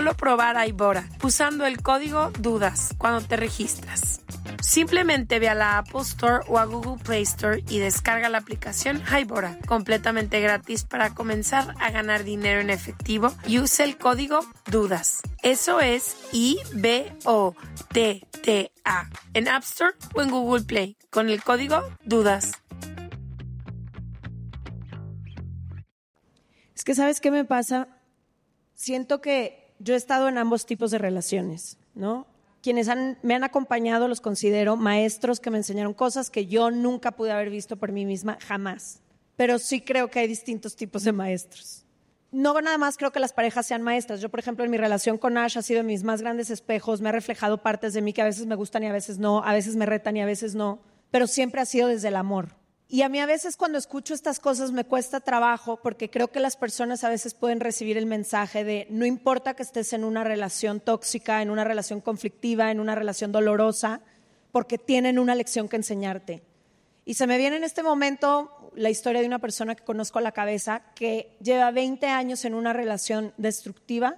[0.09, 4.21] probar Hybora usando el código DUDAS cuando te registras.
[4.61, 9.01] Simplemente ve a la Apple Store o a Google Play Store y descarga la aplicación
[9.01, 15.21] Hybora, completamente gratis para comenzar a ganar dinero en efectivo y use el código DUDAS.
[15.43, 17.19] Eso es I-B-O-T-T-A
[19.33, 22.51] en App Store o en Google Play con el código DUDAS.
[26.75, 27.87] Es que, ¿sabes qué me pasa?
[28.73, 32.27] Siento que yo he estado en ambos tipos de relaciones, ¿no?
[32.61, 37.11] Quienes han, me han acompañado los considero maestros que me enseñaron cosas que yo nunca
[37.11, 39.01] pude haber visto por mí misma, jamás.
[39.35, 41.85] Pero sí creo que hay distintos tipos de maestros.
[42.31, 44.21] No nada más creo que las parejas sean maestras.
[44.21, 47.01] Yo, por ejemplo, en mi relación con Ash ha sido de mis más grandes espejos,
[47.01, 49.43] me ha reflejado partes de mí que a veces me gustan y a veces no,
[49.43, 52.60] a veces me retan y a veces no, pero siempre ha sido desde el amor.
[52.93, 56.41] Y a mí a veces cuando escucho estas cosas me cuesta trabajo porque creo que
[56.41, 60.25] las personas a veces pueden recibir el mensaje de no importa que estés en una
[60.25, 64.01] relación tóxica, en una relación conflictiva, en una relación dolorosa,
[64.51, 66.43] porque tienen una lección que enseñarte.
[67.05, 70.21] Y se me viene en este momento la historia de una persona que conozco a
[70.21, 74.17] la cabeza que lleva 20 años en una relación destructiva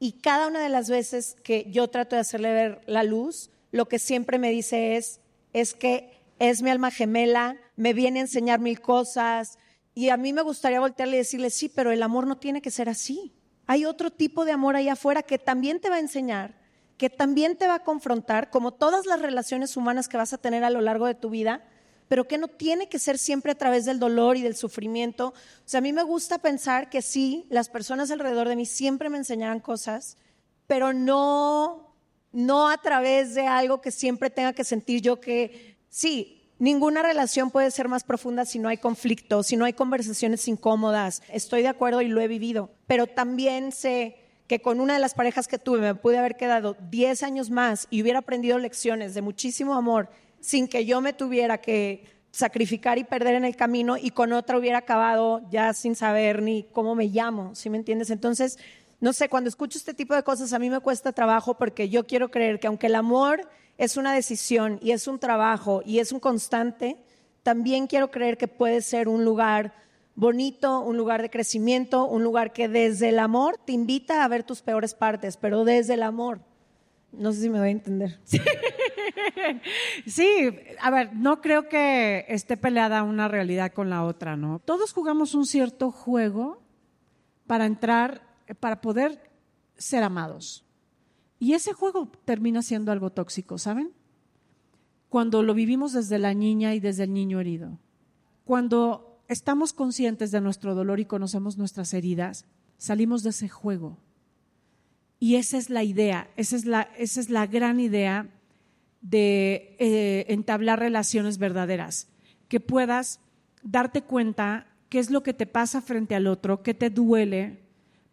[0.00, 3.86] y cada una de las veces que yo trato de hacerle ver la luz, lo
[3.86, 5.20] que siempre me dice es,
[5.52, 9.58] es que es mi alma gemela, me viene a enseñar mil cosas.
[9.94, 12.70] Y a mí me gustaría voltearle y decirle, sí, pero el amor no tiene que
[12.70, 13.32] ser así.
[13.66, 16.54] Hay otro tipo de amor ahí afuera que también te va a enseñar,
[16.98, 20.64] que también te va a confrontar, como todas las relaciones humanas que vas a tener
[20.64, 21.64] a lo largo de tu vida,
[22.08, 25.28] pero que no tiene que ser siempre a través del dolor y del sufrimiento.
[25.28, 25.34] O
[25.64, 29.16] sea, a mí me gusta pensar que sí, las personas alrededor de mí siempre me
[29.18, 30.18] enseñarán cosas,
[30.66, 31.94] pero no,
[32.32, 37.50] no a través de algo que siempre tenga que sentir yo que sí, Ninguna relación
[37.50, 41.20] puede ser más profunda si no hay conflicto, si no hay conversaciones incómodas.
[41.28, 45.12] Estoy de acuerdo y lo he vivido, pero también sé que con una de las
[45.12, 49.20] parejas que tuve me pude haber quedado 10 años más y hubiera aprendido lecciones de
[49.20, 50.08] muchísimo amor
[50.40, 54.56] sin que yo me tuviera que sacrificar y perder en el camino y con otra
[54.56, 58.08] hubiera acabado ya sin saber ni cómo me llamo, ¿sí me entiendes?
[58.08, 58.58] Entonces,
[59.04, 62.06] no sé, cuando escucho este tipo de cosas a mí me cuesta trabajo porque yo
[62.06, 66.10] quiero creer que aunque el amor es una decisión y es un trabajo y es
[66.10, 66.96] un constante,
[67.42, 69.74] también quiero creer que puede ser un lugar
[70.14, 74.42] bonito, un lugar de crecimiento, un lugar que desde el amor te invita a ver
[74.42, 76.40] tus peores partes, pero desde el amor.
[77.12, 78.18] No sé si me voy a entender.
[80.06, 80.48] Sí.
[80.80, 84.60] a ver, no creo que esté peleada una realidad con la otra, ¿no?
[84.60, 86.62] Todos jugamos un cierto juego
[87.46, 89.30] para entrar, para poder
[89.76, 90.64] ser amados.
[91.38, 93.92] Y ese juego termina siendo algo tóxico, ¿saben?
[95.08, 97.78] Cuando lo vivimos desde la niña y desde el niño herido.
[98.44, 102.46] Cuando estamos conscientes de nuestro dolor y conocemos nuestras heridas,
[102.78, 103.98] salimos de ese juego.
[105.18, 108.28] Y esa es la idea, esa es la, esa es la gran idea
[109.00, 112.08] de eh, entablar relaciones verdaderas,
[112.48, 113.20] que puedas
[113.62, 117.63] darte cuenta qué es lo que te pasa frente al otro, qué te duele,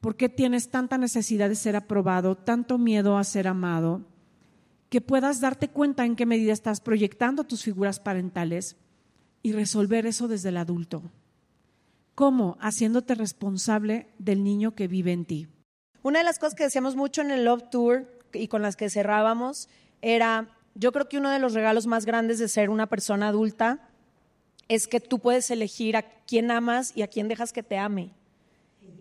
[0.02, 4.02] ¿Por qué tienes tanta necesidad de ser aprobado, tanto miedo a ser amado?
[4.92, 8.76] que puedas darte cuenta en qué medida estás proyectando tus figuras parentales
[9.42, 11.02] y resolver eso desde el adulto.
[12.14, 12.58] ¿Cómo?
[12.60, 15.48] Haciéndote responsable del niño que vive en ti.
[16.04, 18.90] Una de las cosas que decíamos mucho en el Love Tour y con las que
[18.90, 19.70] cerrábamos
[20.02, 23.88] era, yo creo que uno de los regalos más grandes de ser una persona adulta
[24.68, 28.12] es que tú puedes elegir a quién amas y a quién dejas que te ame.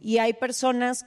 [0.00, 1.06] Y hay personas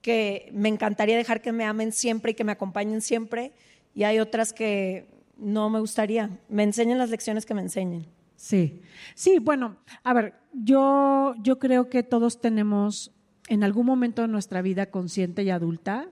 [0.00, 3.52] que me encantaría dejar que me amen siempre y que me acompañen siempre,
[3.94, 5.06] y hay otras que
[5.36, 6.30] no me gustaría.
[6.48, 8.06] Me enseñen las lecciones que me enseñen.
[8.36, 8.80] Sí,
[9.14, 13.12] sí, bueno, a ver, yo, yo creo que todos tenemos
[13.48, 16.08] en algún momento de nuestra vida consciente y adulta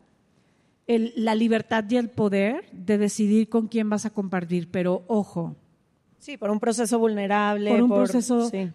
[0.86, 5.56] el- la libertad y el poder de decidir con quién vas a compartir, pero ojo,
[6.18, 7.70] Sí, por un proceso vulnerable.
[7.70, 8.70] por un proceso sí.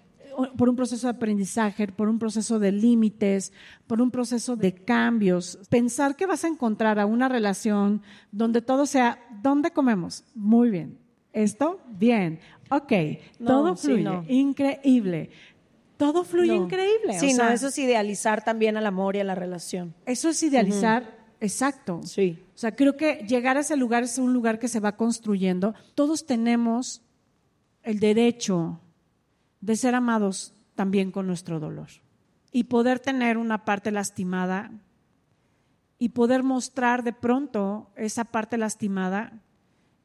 [0.57, 3.53] Por un proceso de aprendizaje, por un proceso de límites,
[3.87, 5.59] por un proceso de cambios.
[5.69, 10.23] Pensar que vas a encontrar a una relación donde todo sea, ¿dónde comemos?
[10.35, 10.97] Muy bien.
[11.33, 11.79] ¿Esto?
[11.89, 12.39] Bien.
[12.69, 12.91] Ok.
[13.39, 14.03] No, todo sí, fluye.
[14.03, 14.23] no.
[14.27, 15.29] Increíble.
[15.97, 16.63] Todo fluye No.
[16.65, 17.19] increíble.
[17.19, 19.93] Sí, o sea, no, eso es idealizar también al amor y a la relación.
[20.05, 21.15] eso es idealizar.
[21.41, 22.01] Exacto.
[22.03, 22.39] Sí.
[22.55, 25.73] O sea, creo que llegar a ese lugar es un lugar que se va construyendo.
[25.93, 27.01] Todos tenemos
[27.83, 28.79] el derecho
[29.65, 31.87] de ser amados también con nuestro dolor
[32.51, 34.71] y poder tener una parte lastimada
[35.97, 39.41] y poder mostrar de pronto esa parte lastimada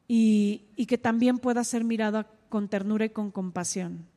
[0.07, 4.07] y, que también pueda ser mirada con ternura y con compasión,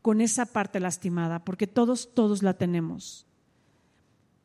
[0.00, 3.26] con esa parte lastimada, porque todos, todos la tenemos.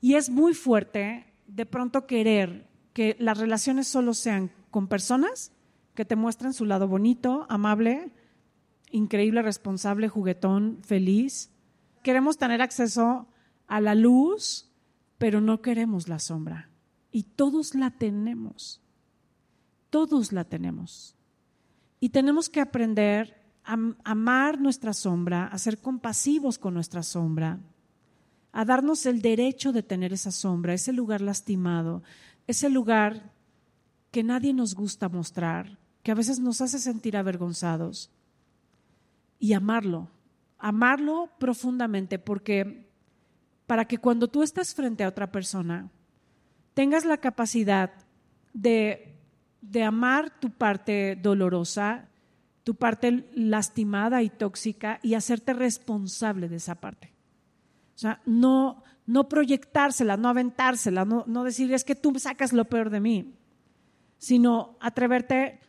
[0.02, 5.54] Y es muy fuerte de pronto querer que las relaciones solo sean con personas
[5.96, 8.12] que te muestran su lado bonito, amable,
[8.92, 11.52] increíble, responsable, juguetón, feliz.
[12.04, 13.28] Queremos tener acceso
[13.68, 14.72] a la luz,
[15.18, 16.70] pero no queremos la sombra.
[17.12, 18.82] Y todos la tenemos.
[19.90, 21.16] Todos la tenemos.
[22.00, 27.60] Y tenemos que aprender a am- amar nuestra sombra, a ser compasivos con nuestra sombra,
[28.52, 32.02] a darnos el derecho de tener esa sombra, ese lugar lastimado,
[32.48, 33.32] ese lugar
[34.12, 38.10] que nadie nos gusta mostrar, que a veces nos hace sentir avergonzados,
[39.40, 40.10] y amarlo,
[40.58, 42.90] amarlo profundamente, porque
[43.66, 45.90] para que cuando tú estés frente a otra persona,
[46.74, 47.92] tengas la capacidad
[48.54, 49.16] de,
[49.62, 52.10] de amar tu parte dolorosa,
[52.64, 57.14] tu parte lastimada y tóxica, y hacerte responsable de esa parte.
[57.96, 62.66] O sea, no, no proyectársela, no aventársela, no, no decir es que tú sacas lo
[62.66, 63.34] peor de mí,
[64.18, 65.60] sino atreverte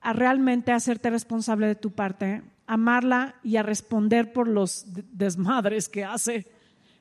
[0.00, 2.42] a realmente hacerte responsable de tu parte,
[2.72, 6.46] amarla y a responder por los de- desmadres que hace,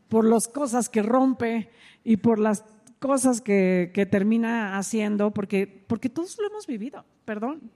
[0.08, 1.70] por las cosas que rompe
[2.04, 2.64] y por las
[3.00, 7.72] cosas que, que termina haciendo, porque, porque todos lo hemos vivido, perdón,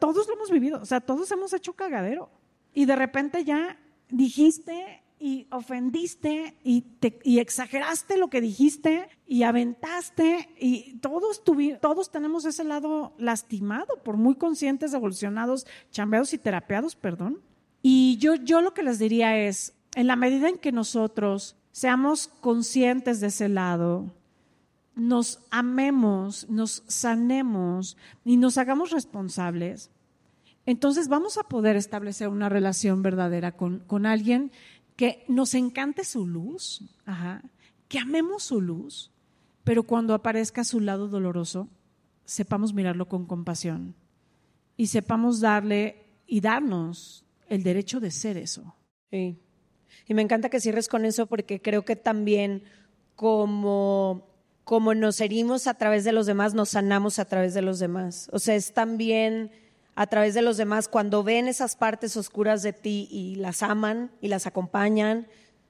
[0.00, 2.30] todos lo hemos vivido, o sea, todos hemos hecho cagadero.
[2.74, 3.78] Y de repente ya
[4.08, 11.78] dijiste y ofendiste y, te- y exageraste lo que dijiste y aventaste y todos, tuvi-
[11.80, 17.40] todos tenemos ese lado lastimado, por muy conscientes, evolucionados, chambeados y terapeados, perdón.
[17.82, 22.26] Y yo, yo lo que les diría es, en la medida en que nosotros seamos
[22.40, 24.12] conscientes de ese lado,
[24.96, 29.90] nos amemos, nos sanemos y nos hagamos responsables,
[30.66, 34.52] entonces vamos a poder establecer una relación verdadera con, con alguien
[35.02, 36.80] que nos encante su luz,
[37.88, 39.10] que amemos su luz,
[39.64, 41.68] pero cuando aparezca su lado doloroso,
[42.24, 43.96] sepamos mirarlo con compasión
[44.76, 48.76] y sepamos darle y darnos el derecho de ser eso.
[49.10, 49.34] Y
[50.06, 52.62] me encanta que cierres con eso porque creo que también
[53.16, 54.28] como,
[54.62, 58.30] como nos herimos a través de los demás, nos sanamos a través de los demás.
[58.32, 59.50] O sea, es también
[59.94, 64.10] a través de los demás cuando ven esas partes oscuras de ti y las aman
[64.20, 65.26] y las acompañan,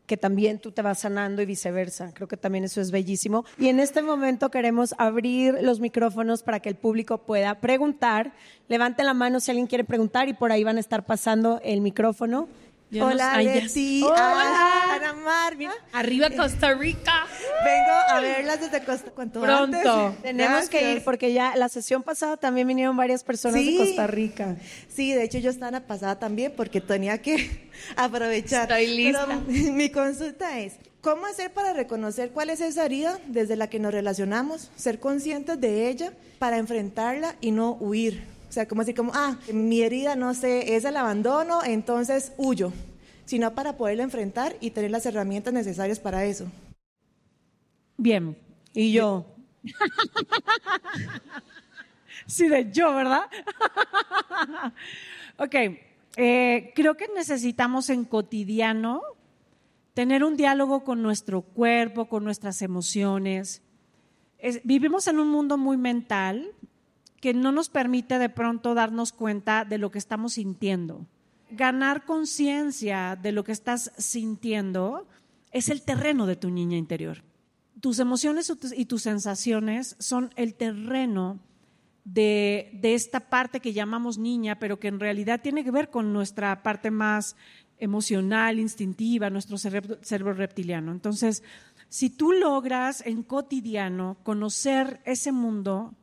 [0.06, 2.12] que también tú te vas sanando y viceversa.
[2.12, 3.44] Creo que también eso es bellísimo.
[3.58, 8.32] Y en este momento queremos abrir los micrófonos para que el público pueda preguntar.
[8.68, 11.80] Levanten la mano si alguien quiere preguntar y por ahí van a estar pasando el
[11.80, 12.48] micrófono.
[12.92, 14.02] Ya nos- Hola, ay, ya- Betsy.
[14.02, 14.14] Hola.
[14.18, 15.72] Ah, Ana Mar, mira.
[15.94, 17.24] Arriba Costa Rica.
[17.64, 20.04] Vengo a verlas desde Costa cuanto Pronto.
[20.04, 20.22] antes.
[20.22, 23.78] Tenemos que ir porque ya la sesión pasada también vinieron varias personas Sí.
[23.78, 24.56] de Costa Rica.
[24.88, 28.70] Sí, de hecho yo estaba la pasada también porque tenía que aprovechar.
[28.70, 29.26] Estoy lista.
[29.26, 29.40] Pero
[29.72, 33.92] mi consulta es, ¿cómo hacer para reconocer cuál es esa herida desde la que nos
[33.94, 34.70] relacionamos?
[34.76, 38.30] Ser conscientes de ella para enfrentarla y no huir.
[38.52, 42.70] O sea, como así como, ah, mi herida, no sé, es el abandono, entonces huyo.
[43.24, 46.52] Sino para poderla enfrentar y tener las herramientas necesarias para eso.
[47.96, 48.36] Bien,
[48.74, 49.24] Y yo,
[52.26, 53.22] sí, de yo, ¿verdad?
[55.38, 55.54] ok,
[56.18, 59.00] eh, creo que necesitamos en cotidiano
[59.94, 63.62] tener un diálogo con nuestro cuerpo, con nuestras emociones.
[64.62, 66.54] vivimos en un mundo muy mental
[67.22, 71.06] que no nos permite de pronto darnos cuenta de lo que estamos sintiendo.
[71.52, 75.06] Ganar conciencia de lo que estás sintiendo
[75.52, 77.22] es el terreno de tu niña interior.
[77.80, 81.38] Tus emociones y tus sensaciones son el terreno
[82.04, 86.12] de, de, esta parte que llamamos niña, pero que en realidad tiene que ver con
[86.12, 87.36] nuestra parte más
[87.78, 90.90] emocional, instintiva, nuestro cerebro, reptiliano.
[90.90, 91.44] Entonces,
[91.88, 95.94] si tú logras en cotidiano conocer ese mundo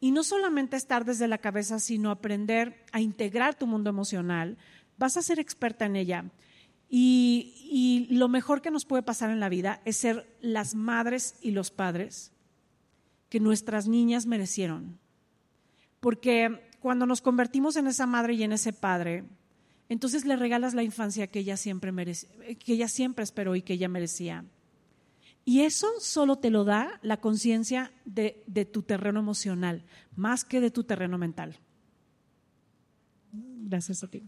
[0.00, 4.56] y no solamente estar desde la cabeza, sino aprender a integrar tu mundo emocional,
[4.98, 6.24] vas a ser experta en ella.
[6.88, 11.52] Y, lo mejor que nos puede pasar en la vida es ser las madres y
[11.52, 12.32] los padres
[13.28, 14.98] que nuestras niñas merecieron.
[16.00, 19.24] Porque cuando nos convertimos en esa madre y en ese padre,
[19.88, 23.88] entonces le regalas la infancia que ella siempre que ella siempre esperó y que ella
[23.88, 24.44] merecía.
[25.44, 29.84] Y eso solo te lo da la conciencia de, de, tu terreno emocional,
[30.14, 31.58] más que de tu terreno mental.
[33.32, 34.22] Gracias a ti.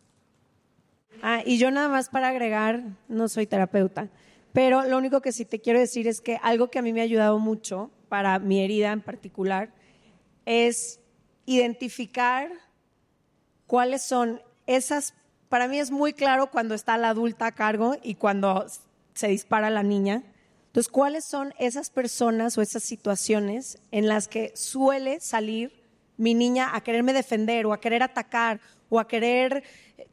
[1.23, 4.09] Ah, y yo nada más para agregar, no soy terapeuta,
[4.53, 7.01] pero lo único que sí te quiero decir es que algo que a mí me
[7.01, 9.71] ha ayudado mucho para mi herida en particular
[10.45, 11.01] es
[11.47, 12.51] identificar
[13.67, 15.15] cuáles son esas,
[15.49, 18.67] para mí es muy claro cuando está la adulta a cargo y cuando
[19.15, 20.23] se dispara la niña.
[20.73, 25.71] Entonces, ¿cuáles son esas personas o esas situaciones en las que suele salir
[26.17, 28.59] mi niña a quererme defender o a querer atacar
[28.89, 29.65] o a querer
[29.99, 30.07] eh,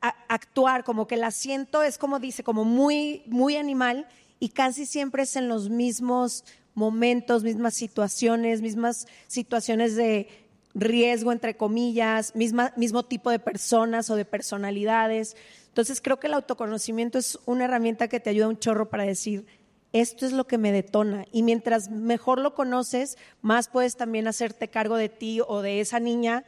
[0.00, 4.06] actuar como que la siento es como dice como muy muy animal
[4.40, 6.44] y casi siempre es en los mismos
[6.74, 10.28] momentos, mismas situaciones, mismas situaciones de
[10.74, 15.36] riesgo, entre comillas, misma, mismo tipo de personas o de personalidades.
[15.66, 19.44] Entonces creo que el autoconocimiento es una herramienta que te ayuda un chorro para decir,
[19.92, 21.26] esto es lo que me detona.
[21.32, 26.00] Y mientras mejor lo conoces, más puedes también hacerte cargo de ti o de esa
[26.00, 26.44] niña.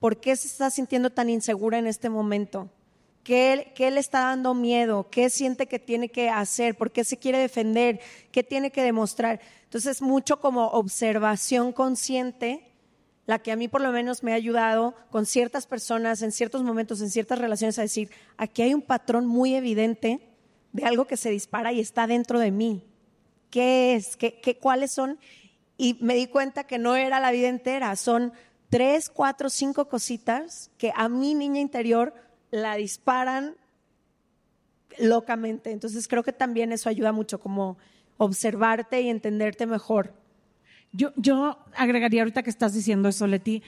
[0.00, 2.68] ¿Por qué se está sintiendo tan insegura en este momento?
[3.22, 5.08] ¿Qué, ¿Qué, le está dando miedo?
[5.10, 6.76] ¿Qué siente que tiene que hacer?
[6.76, 8.00] ¿Por qué se quiere defender?
[8.32, 9.40] ¿Qué tiene que demostrar?
[9.64, 12.66] Entonces, mucho como observación consciente
[13.26, 16.64] la que a mí por lo menos me ha ayudado con ciertas personas, en ciertos
[16.64, 20.29] momentos, en ciertas relaciones, a decir, aquí hay un patrón muy evidente
[20.72, 22.84] de algo que se dispara y está dentro de mí.
[23.50, 24.16] ¿Qué es?
[24.16, 25.18] ¿Qué, qué, cuáles son?
[25.76, 28.32] Y me di cuenta que no era la vida entera, son
[28.68, 32.14] tres, cuatro, cinco cositas que a mi niña interior
[32.50, 33.56] la disparan
[34.98, 35.72] locamente.
[35.72, 37.78] Entonces creo que también eso ayuda mucho, como
[38.16, 40.14] observarte y entenderte mejor.
[40.92, 43.62] Yo, yo agregaría ahorita que estás diciendo eso, Leti,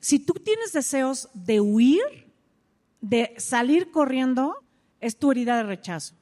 [0.00, 2.02] si tú tienes deseos de huir,
[3.00, 4.56] de salir corriendo,
[5.00, 6.14] es tu herida de rechazo.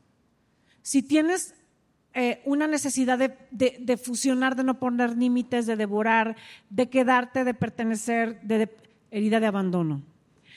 [0.82, 1.54] Si tienes
[2.12, 6.36] eh, una necesidad de, fusionar, de no poner límites, de devorar,
[6.68, 8.68] de quedarte, de pertenecer, de,
[9.12, 10.02] herida de abandono.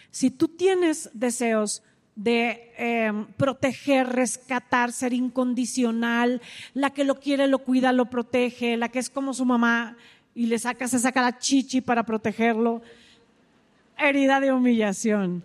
[0.09, 1.84] Si tú tienes deseos
[2.15, 6.41] de eh, proteger, rescatar, ser incondicional,
[6.74, 9.95] la que lo quiere, lo cuida, lo protege, la que es como su mamá
[10.34, 12.82] y le saca, se saca la chichi para protegerlo.
[13.95, 15.43] Herida de humillación.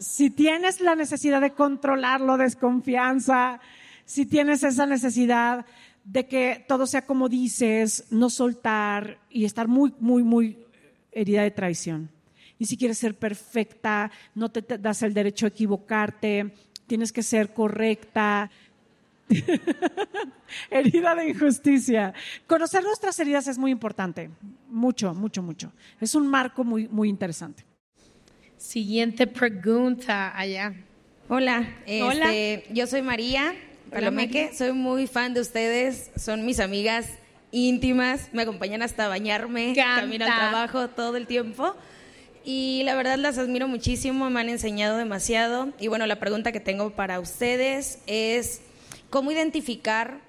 [0.00, 3.60] Si tienes la necesidad de controlarlo, desconfianza,
[4.04, 5.64] si tienes esa necesidad
[6.02, 10.58] de que todo sea como dices, no soltar y estar muy, muy, muy
[11.12, 12.10] herida de traición
[12.60, 16.52] y si quieres ser perfecta, no te, das el derecho a equivocarte,
[16.86, 18.50] tienes que ser correcta.
[20.70, 22.12] Herida de injusticia.
[22.46, 24.28] Conocer nuestras heridas es muy importante,
[24.68, 25.72] mucho, mucho, mucho.
[26.00, 27.64] Es un marco muy, muy interesante.
[28.70, 30.72] Siguiente pregunta allá.
[31.28, 32.32] Hola, Hola.
[32.32, 33.52] Este, yo soy María
[33.90, 37.08] Palomeque, soy muy fan de ustedes, son mis amigas
[37.50, 41.74] íntimas, me acompañan hasta bañarme, camino al trabajo todo el tiempo
[42.44, 45.72] y la verdad las admiro muchísimo, me han enseñado demasiado.
[45.80, 48.62] Y bueno, la pregunta que tengo para ustedes es,
[49.10, 50.20] ¿cómo identificar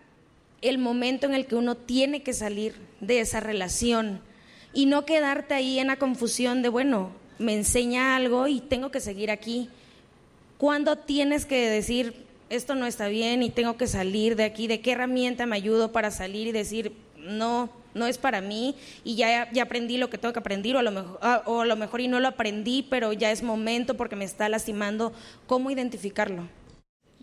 [0.64, 4.20] el momento en el que uno tiene que salir de esa relación
[4.74, 9.00] y no quedarte ahí en la confusión de, bueno, me enseña algo y tengo que
[9.00, 9.70] seguir aquí?
[10.58, 14.68] ¿Cuándo tienes que decir, esto no está bien y tengo que salir de aquí?
[14.68, 19.16] ¿De qué herramienta me ayudo para salir y decir, no, no es para mí y
[19.16, 21.66] ya, ya aprendí lo que tengo que aprender o a, lo mejor, ah, o a
[21.66, 25.14] lo mejor y no lo aprendí, pero ya es momento porque me está lastimando.
[25.48, 26.48] ¿Cómo identificarlo?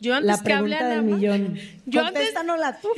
[0.00, 1.58] Yo antes la que pregunta hable del Ana Mar- millón.
[1.86, 2.34] Yo antes,
[2.82, 2.88] tú.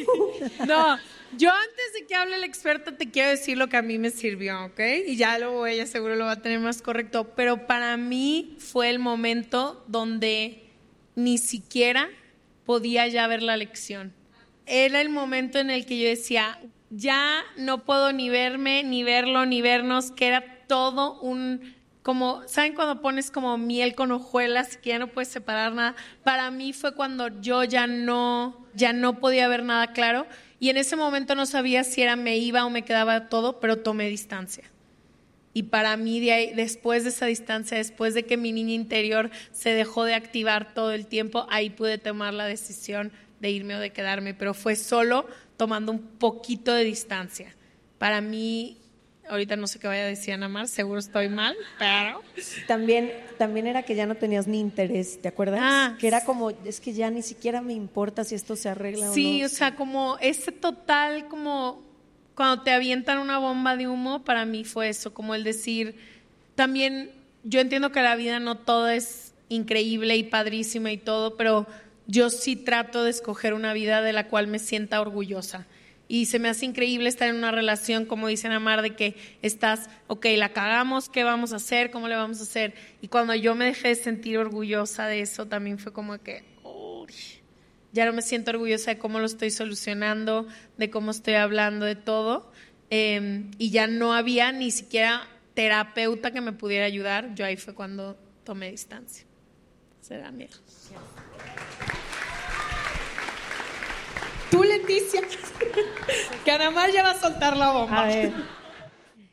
[0.67, 0.99] no,
[1.37, 4.11] yo antes de que hable la experta te quiero decir lo que a mí me
[4.11, 4.81] sirvió, ¿ok?
[5.07, 7.33] Y ya luego ella seguro lo va a tener más correcto.
[7.37, 10.65] Pero para mí fue el momento donde
[11.15, 12.09] ni siquiera
[12.65, 14.13] podía ya ver la lección.
[14.67, 16.59] Era el momento en el que yo decía,
[16.91, 22.75] ya no puedo ni verme, ni verlo, ni vernos, que era todo un como, ¿saben
[22.75, 25.95] cuando pones como miel con hojuelas que ya no puedes separar nada?
[26.25, 30.27] Para mí fue cuando yo ya no, ya no podía ver nada claro
[30.61, 33.79] y en ese momento no sabía si era me iba o me quedaba todo, pero
[33.79, 34.65] tomé distancia.
[35.55, 39.71] Y para mí, de después de esa distancia, después de que mi niña interior se
[39.71, 43.91] dejó de activar todo el tiempo, ahí pude tomar la decisión de irme o de
[43.91, 47.57] quedarme, pero fue solo tomando un poquito de distancia.
[47.99, 48.77] Para mí,
[49.31, 52.21] ahorita no sé qué vaya a decir Ana Mar, seguro estoy mal, pero...
[52.67, 55.61] También, también era que ya no tenías ni interés, ¿te acuerdas?
[55.63, 55.97] Ah.
[55.99, 59.39] que era como, es que ya ni siquiera me importa si esto se arregla Sí,
[59.39, 59.47] o no.
[59.47, 61.83] o sea, como ese total, como
[62.35, 65.95] cuando te avientan una bomba de humo, para mí fue eso, como el decir,
[66.55, 67.11] también
[67.45, 71.67] yo entiendo que la vida no todo es increíble y padrísima y todo, pero
[72.07, 75.67] yo sí trato de escoger una vida de la cual me sienta orgullosa.
[76.11, 79.89] Y se me hace increíble estar en una relación, como dicen Amar, de que estás,
[80.09, 81.93] ok, la cagamos, ¿qué vamos a hacer?
[81.93, 82.75] ¿Cómo le vamos a hacer?
[83.01, 87.15] Y cuando yo me dejé de sentir orgullosa de eso, también fue como que, uy,
[87.93, 90.49] ya no me siento orgullosa de cómo lo estoy solucionando,
[90.79, 92.51] de cómo estoy hablando, de todo.
[92.91, 97.37] Eh, y ya no había ni siquiera terapeuta que me pudiera ayudar.
[97.37, 99.25] Yo ahí fue cuando tomé distancia.
[100.01, 100.57] Será miedo.
[104.51, 105.23] Tú, Leticia,
[106.45, 108.05] que Ana Mar ya va a soltar la bomba.
[108.05, 108.33] A ver.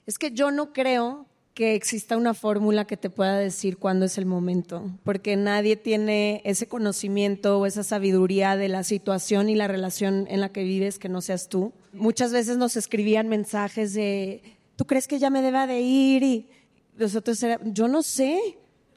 [0.06, 1.26] Es que yo no creo
[1.58, 6.44] que exista una fórmula que te pueda decir cuándo es el momento, porque nadie tiene
[6.46, 11.00] ese conocimiento o esa sabiduría de la situación y la relación en la que vives
[11.00, 11.74] que no seas tú.
[11.94, 14.44] Muchas veces nos escribían mensajes de,
[14.76, 16.22] ¿tú crees que ya me deba de ir?
[16.22, 16.48] Y
[16.96, 18.40] nosotros era, yo no sé,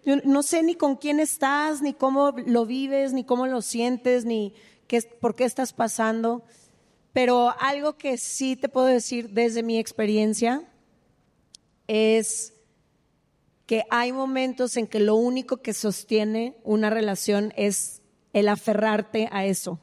[0.04, 4.26] yo no sé ni con quién estás, ni cómo lo vives, ni cómo lo sientes,
[4.26, 4.52] ni
[5.20, 6.44] por qué estás pasando.
[7.12, 10.62] Pero algo que sí te puedo decir desde mi experiencia
[11.88, 12.54] es
[13.66, 19.44] que hay momentos en que lo único que sostiene una relación es el aferrarte a
[19.44, 19.80] eso.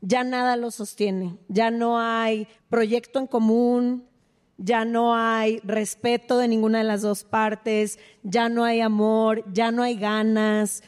[0.00, 4.08] Ya nada lo sostiene, ya no hay proyecto en común,
[4.56, 9.70] ya no hay respeto de ninguna de las dos partes, ya no hay amor, ya
[9.70, 10.82] no hay ganas.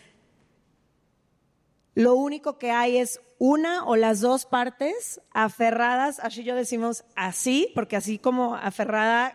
[1.95, 7.70] Lo único que hay es una o las dos partes aferradas, así yo decimos así,
[7.74, 9.34] porque así como aferrada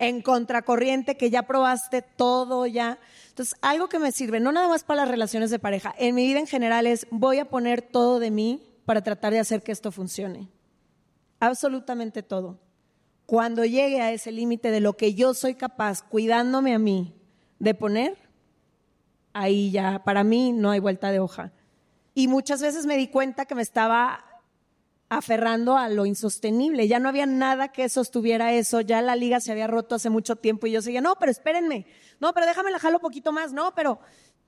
[0.00, 2.98] en contracorriente, que ya probaste todo, ya.
[3.28, 6.24] Entonces, algo que me sirve, no nada más para las relaciones de pareja, en mi
[6.24, 9.72] vida en general es, voy a poner todo de mí para tratar de hacer que
[9.72, 10.48] esto funcione.
[11.38, 12.58] Absolutamente todo.
[13.26, 17.14] Cuando llegue a ese límite de lo que yo soy capaz, cuidándome a mí,
[17.58, 18.16] de poner,
[19.34, 21.52] ahí ya, para mí no hay vuelta de hoja.
[22.14, 24.24] Y muchas veces me di cuenta que me estaba
[25.08, 26.86] aferrando a lo insostenible.
[26.86, 30.36] Ya no había nada que sostuviera eso, ya la liga se había roto hace mucho
[30.36, 31.84] tiempo y yo seguía, no, pero espérenme,
[32.20, 34.00] no, pero déjame la jalo un poquito más, no, pero...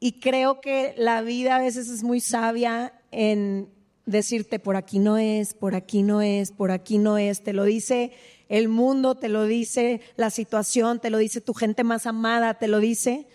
[0.05, 3.69] Y creo que la vida a veces es muy sabia en
[4.05, 7.63] decirte, por aquí no es, por aquí no es, por aquí no es, te lo
[7.63, 8.11] dice
[8.49, 12.67] el mundo, te lo dice la situación, te lo dice tu gente más amada, te
[12.67, 13.29] lo dice.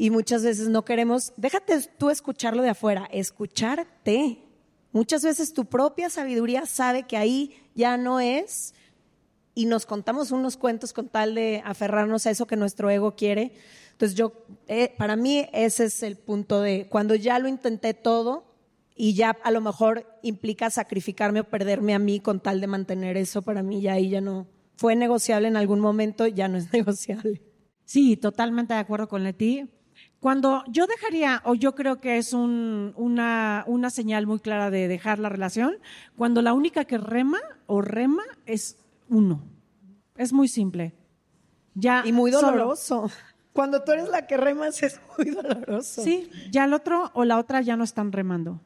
[0.00, 4.38] Y muchas veces no queremos, déjate tú escucharlo de afuera, escucharte.
[4.92, 8.72] Muchas veces tu propia sabiduría sabe que ahí ya no es
[9.54, 13.52] y nos contamos unos cuentos con tal de aferrarnos a eso que nuestro ego quiere.
[13.90, 14.32] Entonces yo,
[14.68, 18.44] eh, para mí ese es el punto de cuando ya lo intenté todo
[18.96, 23.18] y ya a lo mejor implica sacrificarme o perderme a mí con tal de mantener
[23.18, 24.46] eso, para mí ya ahí ya no
[24.76, 27.42] fue negociable en algún momento, ya no es negociable.
[27.84, 29.68] Sí, totalmente de acuerdo con Leti.
[30.20, 34.86] Cuando yo dejaría, o yo creo que es un, una, una señal muy clara de
[34.86, 35.78] dejar la relación,
[36.14, 38.76] cuando la única que rema o rema es
[39.08, 39.42] uno.
[40.16, 40.92] Es muy simple.
[41.74, 42.48] Ya Y muy solo.
[42.52, 43.10] doloroso.
[43.54, 46.02] Cuando tú eres la que remas es muy doloroso.
[46.04, 48.60] Sí, ya el otro o la otra ya no están remando.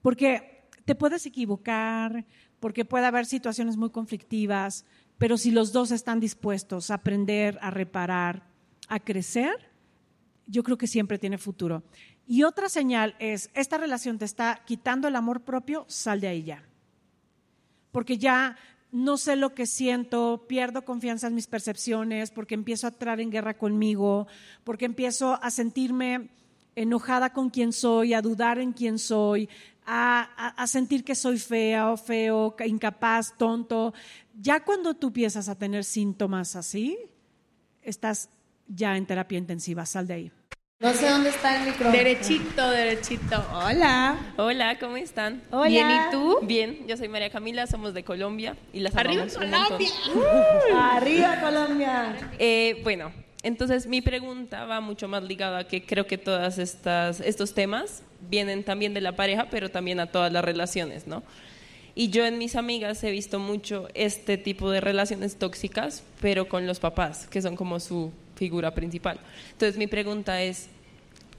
[0.00, 2.24] Porque te puedes equivocar,
[2.60, 4.84] porque puede haber situaciones muy conflictivas,
[5.18, 8.44] pero si los dos están dispuestos a aprender, a reparar,
[8.88, 9.71] a crecer,
[10.46, 11.82] yo creo que siempre tiene futuro.
[12.26, 16.42] Y otra señal es, esta relación te está quitando el amor propio, sal de ahí
[16.42, 16.64] ya.
[17.90, 18.56] Porque ya
[18.92, 23.30] no sé lo que siento, pierdo confianza en mis percepciones, porque empiezo a entrar en
[23.30, 24.26] guerra conmigo,
[24.64, 26.28] porque empiezo a sentirme
[26.74, 29.48] enojada con quien soy, a dudar en quién soy,
[29.86, 33.94] a, sentir que soy fea o feo, incapaz, tonto.
[34.38, 36.98] Ya cuando tú empiezas a tener síntomas así,
[37.82, 38.28] estás
[38.74, 40.32] ya en terapia intensiva, sal de ahí.
[40.80, 41.92] No sé dónde está el micrófono.
[41.96, 43.44] Derechito, derechito.
[43.52, 44.34] Hola.
[44.36, 45.40] Hola, ¿cómo están?
[45.52, 45.68] Hola.
[45.68, 46.38] Bien, ¿y tú?
[46.42, 49.88] Bien, yo soy María Camila, somos de Colombia y las ¡Arriba Colombia!
[50.96, 52.30] ¡Arriba Colombia!
[52.40, 53.12] Eh, bueno,
[53.44, 58.64] entonces mi pregunta va mucho más ligada a que creo que todos estos temas vienen
[58.64, 61.22] también de la pareja, pero también a todas las relaciones, ¿no?
[61.94, 66.66] Y yo en mis amigas he visto mucho este tipo de relaciones tóxicas, pero con
[66.66, 69.20] los papás, que son como su figura principal.
[69.52, 70.68] Entonces mi pregunta es,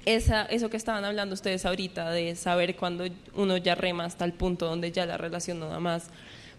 [0.06, 4.34] esa, eso que estaban hablando ustedes ahorita, de saber cuando uno ya rema hasta el
[4.34, 6.10] punto donde ya la relación no da más,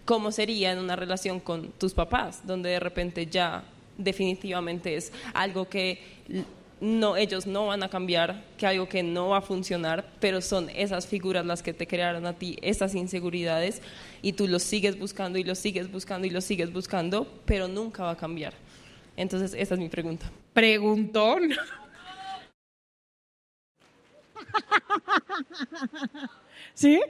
[0.03, 3.63] ¿cómo sería en una relación con tus papás, donde de repente ya
[3.97, 6.01] definitivamente es algo que
[6.81, 10.69] no, ellos no van a cambiar, que algo que no va a funcionar, pero son
[10.69, 13.81] esas figuras las que te crearon a ti esas inseguridades
[14.21, 18.03] y tú los sigues buscando y los sigues buscando y los sigues buscando, pero nunca
[18.03, 18.53] va a cambiar.
[19.15, 20.29] Entonces, esa es mi pregunta.
[20.53, 21.51] Preguntón.
[26.73, 27.01] ¿Sí?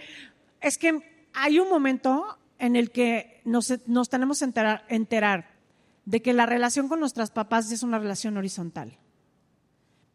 [0.61, 3.67] Es que hay un momento en el que nos,
[4.09, 5.55] tenemos que enterar, enterar
[6.05, 8.97] de que la relación con nuestras papás es una relación horizontal,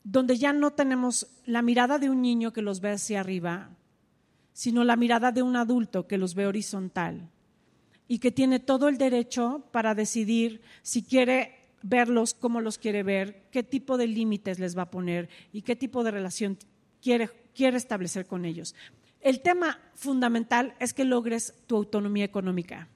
[0.04, 3.70] donde ya no tenemos la mirada de un niño que los ve hacia arriba,
[4.52, 7.30] sino la mirada de un adulto que los ve horizontal
[8.08, 13.44] y que tiene todo el derecho para decidir si quiere verlos, cómo los quiere ver,
[13.50, 16.58] qué tipo de límites les va a poner y qué tipo de relación
[17.02, 18.74] quiere, quiere establecer con ellos.
[19.20, 22.88] El tema fundamental es que logres tu autonomía económica.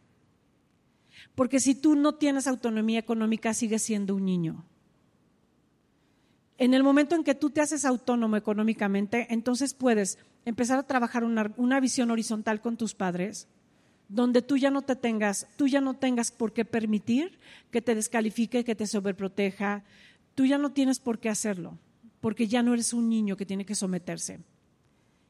[1.34, 4.64] Porque si tú no tienes autonomía económica, sigues siendo un niño.
[6.56, 11.24] En el momento en que tú te haces autónomo económicamente, entonces puedes empezar a trabajar
[11.24, 13.48] una, una, visión horizontal con tus padres,
[14.14, 17.38] donde tú ya no te tengas, tú ya no tengas por qué permitir
[17.70, 19.84] que te descalifique, que te sobreproteja,
[20.34, 21.78] tú ya no tienes por qué hacerlo
[22.24, 24.40] porque ya no eres un niño que tiene que someterse.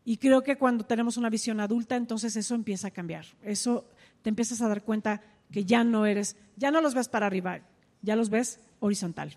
[0.04, 3.24] Y creo que cuando tenemos una visión adulta, entonces eso empieza a cambiar.
[3.42, 3.90] Eso
[4.22, 5.20] te empiezas a dar cuenta
[5.50, 7.62] que ya no eres, ya no los ves para arriba,
[8.00, 9.36] ya los ves horizontal.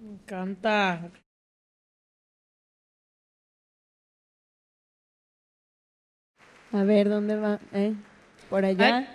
[0.00, 1.10] Me encanta.
[6.70, 7.58] A ver, ¿dónde va?
[7.72, 7.96] ¿Eh?
[8.50, 9.08] ¿Por allá?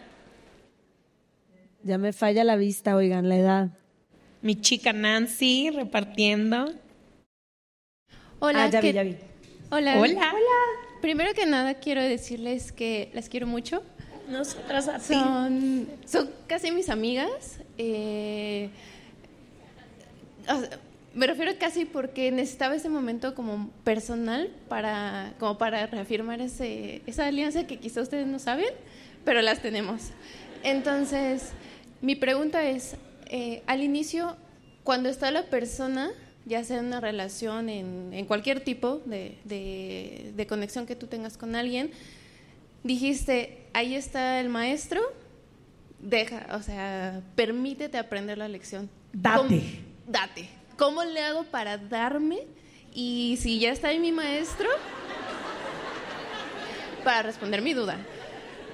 [1.84, 3.69] Ya me falla la vista, oigan, la edad.
[4.41, 6.71] Mi chica Nancy repartiendo.
[8.39, 8.65] Hola.
[8.65, 9.17] Ah, ya vi, ya vi.
[9.71, 9.99] Hola.
[9.99, 10.34] Hola.
[11.01, 13.84] Primero que nada quiero decirles que las quiero mucho.
[14.29, 17.59] Nosotras a son, Son casi mis amigas.
[17.77, 18.69] Eh,
[21.13, 27.27] me refiero casi porque necesitaba ese momento como personal para, como para reafirmar ese, esa
[27.27, 28.69] alianza que quizá ustedes no saben,
[29.24, 30.09] pero las tenemos.
[30.63, 31.51] Entonces,
[32.01, 32.95] mi pregunta es,
[33.28, 34.38] eh, al inicio,
[34.84, 36.11] cuando está la persona
[36.45, 41.91] ya sea en una relación, en, cualquier tipo de, conexión que tú tengas con alguien,
[42.84, 45.01] dijiste, ahí está el maestro,
[45.99, 48.89] deja, o sea, permítete aprender la lección.
[49.13, 49.61] Date.
[50.07, 50.49] date.
[50.78, 52.39] ¿Cómo le hago para darme?
[52.93, 54.67] Y si ya está ahí mi maestro,
[57.03, 57.97] para responder mi duda.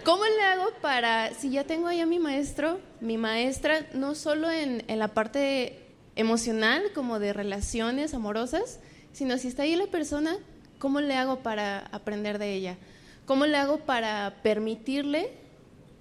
[0.05, 4.49] ¿Cómo le hago para, si ya tengo ahí a mi maestro, mi maestra, no solo
[4.49, 5.77] en, en la parte
[6.15, 8.79] emocional como de relaciones amorosas,
[9.11, 10.37] sino si está ahí la persona,
[10.79, 12.77] ¿cómo le hago para aprender de ella?
[13.25, 15.31] ¿Cómo le hago para permitirle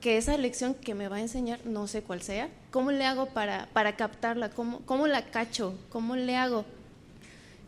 [0.01, 3.27] que esa lección que me va a enseñar, no sé cuál sea, cómo le hago
[3.27, 4.51] para, para captarla?
[4.51, 5.77] ¿Cómo, ¿Cómo la cacho?
[5.91, 6.65] ¿Cómo le hago?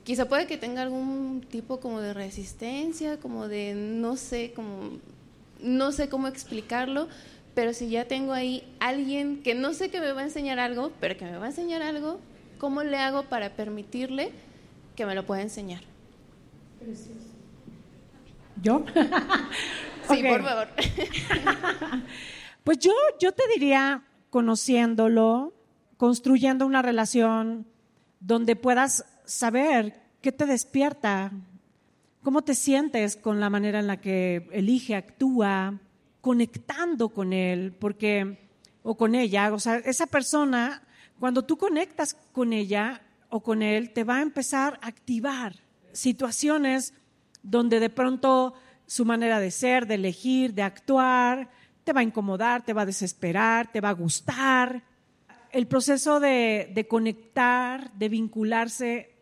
[0.05, 4.99] Quizá puede que tenga algún tipo como de resistencia, como de no sé, como
[5.63, 7.09] no sé cómo explicarlo,
[7.55, 10.93] pero si ya tengo ahí alguien que no sé que me va a enseñar algo,
[11.01, 12.21] pero que me va a enseñar algo,
[12.61, 14.33] ¿Cómo le hago para permitirle
[14.95, 15.81] que me lo pueda enseñar?
[18.61, 18.85] ¿Yo?
[20.11, 20.69] sí, por favor.
[22.65, 25.55] pues yo, yo te diría, conociéndolo,
[25.97, 27.67] construyendo una relación
[28.21, 31.33] donde puedas saber qué te despierta,
[32.23, 35.79] cómo te sientes con la manera en la que elige, actúa,
[36.21, 38.39] conectando con él, porque
[38.83, 40.83] o con ella, o sea, esa persona
[41.21, 45.55] cuando tú conectas con ella o con él, te va a empezar a activar
[45.93, 46.95] situaciones
[47.43, 48.55] donde de pronto
[48.87, 51.51] su manera de ser, de elegir, de actuar,
[51.85, 54.83] te va a incomodar, te va a desesperar, te va a gustar.
[55.53, 59.15] El proceso de, conectar, de vincularse,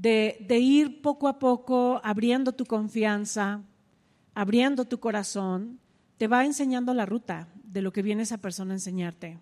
[0.00, 3.62] de, ir poco a poco abriendo tu confianza,
[4.34, 5.78] abriendo tu corazón,
[6.16, 9.38] te va enseñando la ruta de lo que viene esa persona a enseñarte.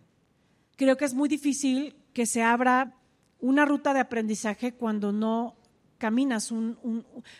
[0.77, 2.97] Creo que es muy difícil que se abra
[3.39, 5.57] una ruta de aprendizaje cuando no
[5.99, 6.53] caminas,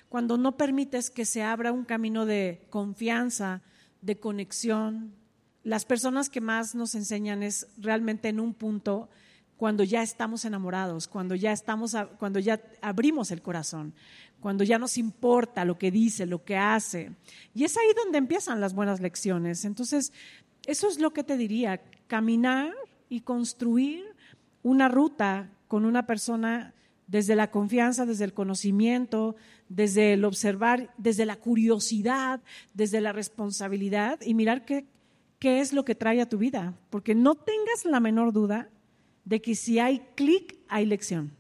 [0.09, 3.63] cuando no permites que se abra un camino de confianza,
[4.01, 5.13] de conexión.
[5.65, 9.09] Las personas que más nos enseñan es realmente en un punto
[9.59, 13.93] cuando ya estamos enamorados, cuando ya estamos, cuando ya abrimos el corazón,
[14.41, 17.11] cuando ya nos importa lo que dice, lo que hace.
[17.55, 19.65] Y es ahí donde empiezan las buenas lecciones.
[19.65, 20.13] Entonces,
[20.65, 22.73] eso es lo que te diría, caminar
[23.09, 24.05] y construir
[24.63, 26.73] una ruta con una persona
[27.09, 29.35] desde la confianza, desde el conocimiento,
[29.69, 32.41] desde el observar, desde la curiosidad,
[32.75, 34.87] desde la responsabilidad y mirar qué,
[35.41, 36.75] qué es lo que trae a tu vida.
[36.91, 38.69] Porque no tengas la menor duda
[39.29, 41.33] de que si hay clic, hay lección.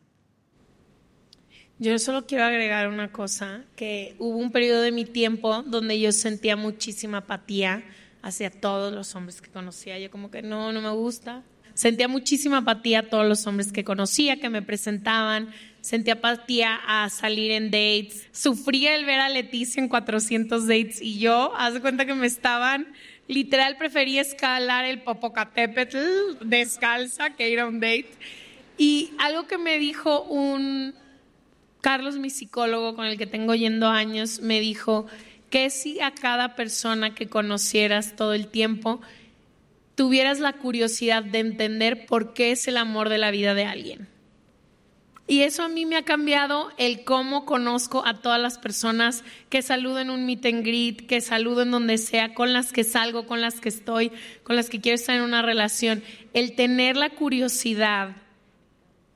[1.78, 6.12] Yo solo quiero agregar una cosa, que hubo un periodo de mi tiempo donde yo
[6.12, 7.84] sentía muchísima apatía
[8.20, 9.99] hacia todos los hombres que conocía.
[9.99, 11.45] Yo como que no, no me gusta.
[11.72, 15.49] Sentía muchísima apatía a todos los hombres que conocía, que me presentaban.
[15.80, 18.26] Sentía apatía a salir en dates.
[18.32, 22.89] Sufría el ver a Leticia en 400 dates y yo, haz cuenta que me estaban,
[23.29, 28.11] literal prefería escalar el Popocatépetl descalza que ir a un date.
[28.76, 30.95] Y algo que me dijo un
[31.81, 35.07] Carlos, mi psicólogo con el que tengo yendo años, me dijo
[35.51, 39.01] que si a cada persona que conocieras todo el tiempo
[39.95, 44.09] tuvieras la curiosidad de entender por qué es el amor de la vida de alguien.
[45.31, 49.61] Y eso a mí me ha cambiado el cómo conozco a todas las personas que
[49.61, 53.26] saludo en un meet and greet, que saludo en donde sea, con las que salgo,
[53.26, 54.11] con las que estoy,
[54.43, 56.03] con las que quiero estar en una relación.
[56.33, 58.16] El tener la curiosidad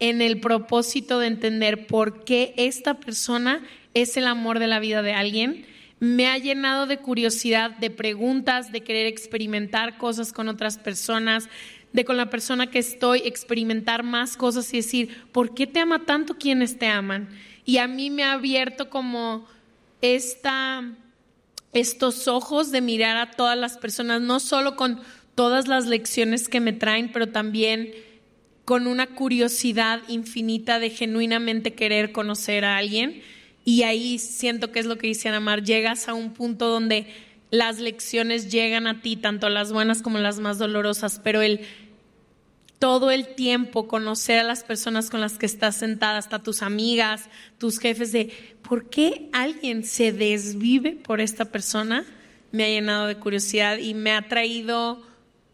[0.00, 3.62] en el propósito de entender por qué esta persona
[3.94, 5.64] es el amor de la vida de alguien,
[5.98, 11.48] me ha llenado de curiosidad, de preguntas, de querer experimentar cosas con otras personas,
[11.93, 16.05] de con la persona que estoy experimentar más cosas y decir, ¿por qué te ama
[16.05, 17.28] tanto quienes te aman?
[17.64, 19.47] Y a mí me ha abierto como
[20.01, 20.84] esta,
[21.72, 25.01] estos ojos de mirar a todas las personas, no solo con
[25.34, 27.93] todas las lecciones que me traen, pero también
[28.64, 33.22] con una curiosidad infinita de genuinamente querer conocer a alguien.
[33.64, 37.07] Y ahí siento que es lo que dice Ana Mar, llegas a un punto donde
[37.51, 41.61] las lecciones llegan a ti, tanto las buenas como las más dolorosas, pero el
[42.82, 47.28] todo el tiempo conocer a las personas con las que estás sentada, hasta tus amigas,
[47.58, 48.32] tus jefes, de
[48.68, 52.04] por qué alguien se desvive por esta persona,
[52.50, 55.00] me ha llenado de curiosidad y me ha traído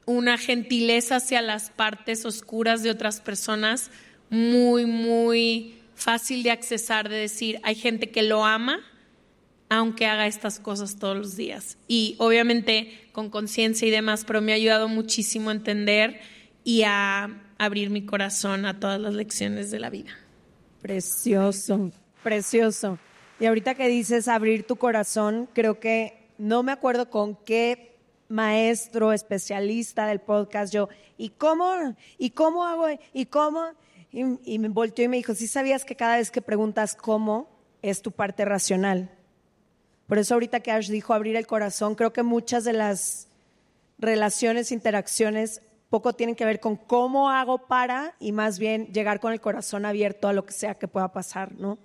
[0.07, 3.91] una gentileza hacia las partes oscuras de otras personas
[4.31, 8.81] muy, muy fácil de accesar, de decir, hay gente que lo ama
[9.69, 11.77] aunque haga estas cosas todos los días.
[11.89, 16.23] Y obviamente con conciencia y demás, pero me ha ayudado muchísimo a entender
[16.69, 20.11] y a abrir mi corazón a todas las lecciones de la vida.
[20.83, 21.91] Precioso,
[22.23, 22.99] precioso.
[23.41, 27.97] Y ahorita que dices abrir tu corazón, creo que no me acuerdo con qué
[28.29, 31.97] maestro especialista del podcast, yo, ¿y cómo?
[32.19, 32.85] ¿Y cómo hago?
[33.15, 33.65] ¿Y cómo?
[34.13, 37.49] Y, me volteó y me dijo, ¿sí sabías que cada vez que preguntas cómo
[37.81, 39.11] es tu parte racional?
[40.07, 43.29] Por eso ahorita que Ash dijo abrir el corazón, creo que muchas de las
[43.99, 49.33] relaciones, interacciones, poco tienen que ver con cómo hago para y más bien llegar con
[49.33, 51.79] el corazón abierto a lo que sea que pueda pasar, ¿no?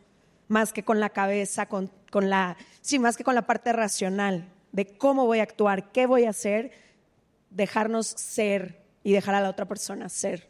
[0.47, 4.49] Más que con la cabeza, con, con la, sí, más que con la parte racional
[4.72, 6.72] de cómo voy a actuar, qué voy a hacer,
[7.49, 10.49] dejarnos ser y dejar a la otra persona ser.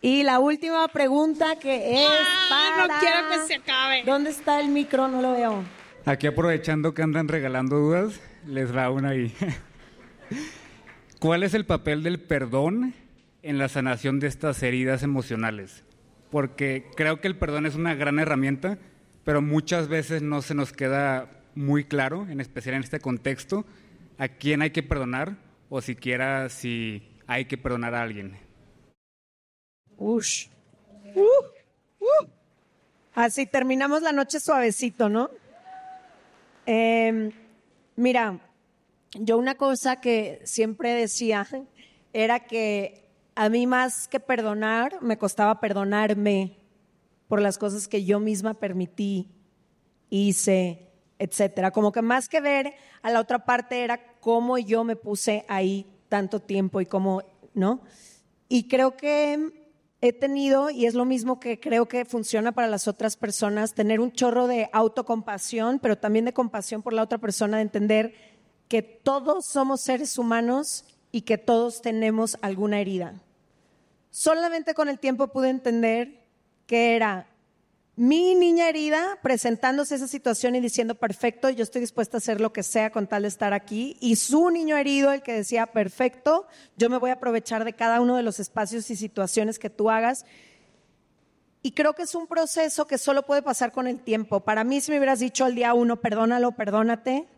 [0.00, 2.10] Y la última pregunta que es
[2.50, 4.02] ah, No quiero que se acabe.
[4.04, 5.08] ¿Dónde está el micro?
[5.08, 5.64] No lo veo.
[6.04, 9.34] Aquí aprovechando que andan regalando dudas, les va una ahí.
[11.20, 12.94] ¿Cuál es el papel del perdón
[13.42, 15.84] en la sanación de estas heridas emocionales?
[16.30, 18.78] Porque creo que el perdón es una gran herramienta,
[19.24, 23.64] pero muchas veces no se nos queda muy claro, en especial en este contexto,
[24.18, 25.36] a quién hay que perdonar
[25.70, 28.36] o siquiera si hay que perdonar a alguien.
[29.96, 30.48] Ush.
[31.14, 31.20] Uh,
[32.00, 32.26] uh.
[33.14, 35.30] Así terminamos la noche suavecito, ¿no?
[36.66, 37.30] Em,
[37.96, 38.38] mira,
[39.20, 41.46] yo una cosa que siempre decía
[42.12, 46.58] era que a mí más que perdonar, me costaba perdonarme
[47.28, 49.30] por las cosas que yo misma permití,
[50.10, 51.70] hice, etcétera.
[51.70, 55.86] Como que más que ver a la otra parte era cómo yo me puse ahí
[56.08, 57.22] tanto tiempo y cómo,
[57.54, 57.82] ¿no?
[58.48, 59.64] Y creo que
[60.00, 64.00] he tenido, y es lo mismo que creo que funciona para las otras personas, tener
[64.00, 68.33] un chorro de autocompasión, pero también de compasión por la otra persona, de entender
[68.74, 73.22] que todos somos seres humanos y que todos tenemos alguna herida.
[74.10, 76.24] Solamente con el tiempo pude entender
[76.66, 77.28] que era
[77.94, 82.52] mi niña herida presentándose esa situación y diciendo, perfecto, yo estoy dispuesta a hacer lo
[82.52, 83.96] que sea con tal de estar aquí.
[84.00, 88.00] Y su niño herido, el que decía, perfecto, yo me voy a aprovechar de cada
[88.00, 90.26] uno de los espacios y situaciones que tú hagas.
[91.62, 94.40] Y creo que es un proceso que solo puede pasar con el tiempo.
[94.40, 97.28] Para mí, si me hubieras dicho al día uno, perdónalo, perdónate,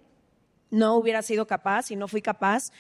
[0.71, 2.71] no hubiera sido capaz y no fui capaz.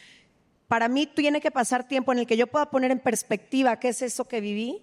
[0.68, 3.89] Para mí tiene que pasar tiempo en el que yo pueda poner en perspectiva qué
[3.89, 4.82] es eso que viví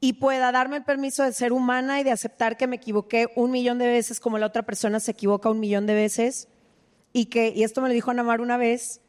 [0.00, 3.50] y pueda darme el permiso de ser humana y de aceptar que me equivoqué un
[3.50, 6.48] millón de veces como la otra persona se equivoca un millón de veces
[7.12, 9.00] y que, y esto me lo dijo Ana Mar una vez,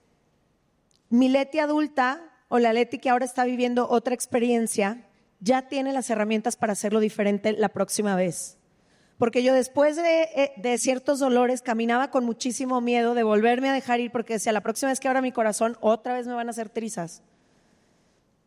[1.10, 5.06] mi Leti adulta o la Leti que ahora está viviendo otra experiencia
[5.40, 8.59] ya tiene las herramientas para hacerlo diferente la próxima vez.
[9.20, 13.74] Porque yo después de, eh, de ciertos dolores caminaba con muchísimo miedo de volverme a
[13.74, 16.48] dejar ir porque decía, la próxima vez que abra mi corazón otra vez me van
[16.48, 17.22] a hacer trizas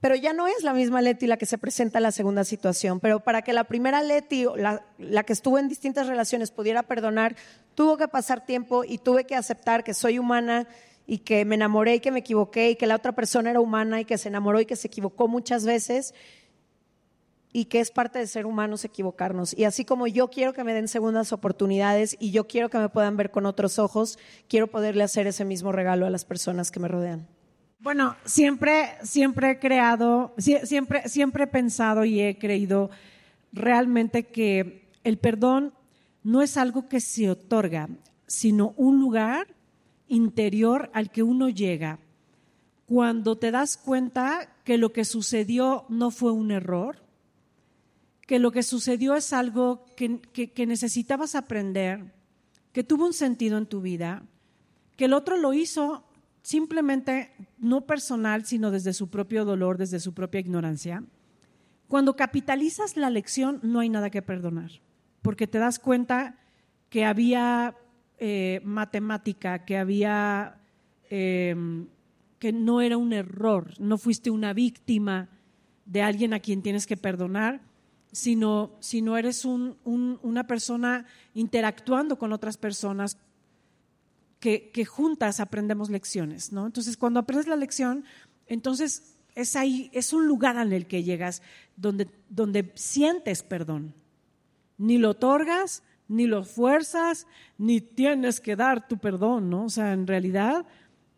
[0.03, 2.99] pero ya no es la misma Leti la que se presenta en la segunda situación.
[2.99, 7.37] Pero para que la primera Leti, la, la que estuvo en distintas relaciones, pudiera perdonar,
[7.77, 10.67] tuvo que pasar tiempo y tuve que aceptar que soy humana
[11.07, 14.01] y que me enamoré y que me equivoqué y que la otra persona era humana
[14.01, 16.15] y que se enamoró y que se equivocó muchas veces
[17.53, 19.57] y que es parte de ser humanos equivocarnos.
[19.57, 22.89] Y así como yo quiero que me den segundas oportunidades y yo quiero que me
[22.89, 26.81] puedan ver con otros ojos, quiero poderle hacer ese mismo regalo a las personas que
[26.81, 27.27] me rodean.
[27.81, 32.91] Bueno, siempre, siempre he creado, siempre, siempre he pensado y he creído
[33.53, 35.75] realmente que el perdón
[36.23, 37.89] no es algo que se otorga,
[38.27, 39.49] sino un lugar
[40.07, 41.99] interior al que uno llega
[42.87, 46.97] cuando te das cuenta que lo que sucedió no fue un error,
[48.27, 52.13] que lo que sucedió es algo que, necesitabas aprender,
[52.73, 54.23] que tuvo un sentido en tu vida,
[54.97, 56.05] que el otro lo hizo
[56.43, 61.05] simplemente no personal, sino desde su propio dolor, desde su propia ignorancia,
[61.89, 64.71] cuando capitalizas la lección no hay nada que perdonar,
[65.21, 66.39] porque te das cuenta
[66.89, 67.77] que había
[68.19, 70.61] eh, matemática, que había,
[71.11, 71.89] em,
[72.39, 75.29] que no era un error, no fuiste una víctima
[75.85, 77.61] de alguien a quien tienes que perdonar,
[78.13, 83.17] sino, sino eres una persona interactuando con otras personas
[84.39, 86.67] que, juntas aprendemos lecciones, ¿no?
[86.67, 88.05] Entonces, cuando aprendes la lección,
[88.47, 91.43] entonces es ahí, es un lugar en el que llegas
[91.77, 93.95] donde, donde sientes perdón.
[94.79, 99.65] Ni lo otorgas, ni lo fuerzas, ni tienes que dar tu perdón, ¿no?
[99.65, 100.67] O sea, en realidad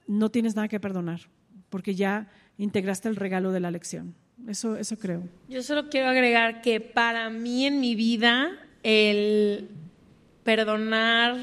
[0.07, 1.23] no tienes nada que perdonar,
[1.71, 2.29] porque ya
[2.59, 4.15] integraste el regalo de la lección.
[4.49, 5.23] Eso, eso creo.
[5.49, 8.51] Yo solo quiero agregar que para mí en mi vida
[8.83, 9.69] el
[10.43, 11.37] perdonar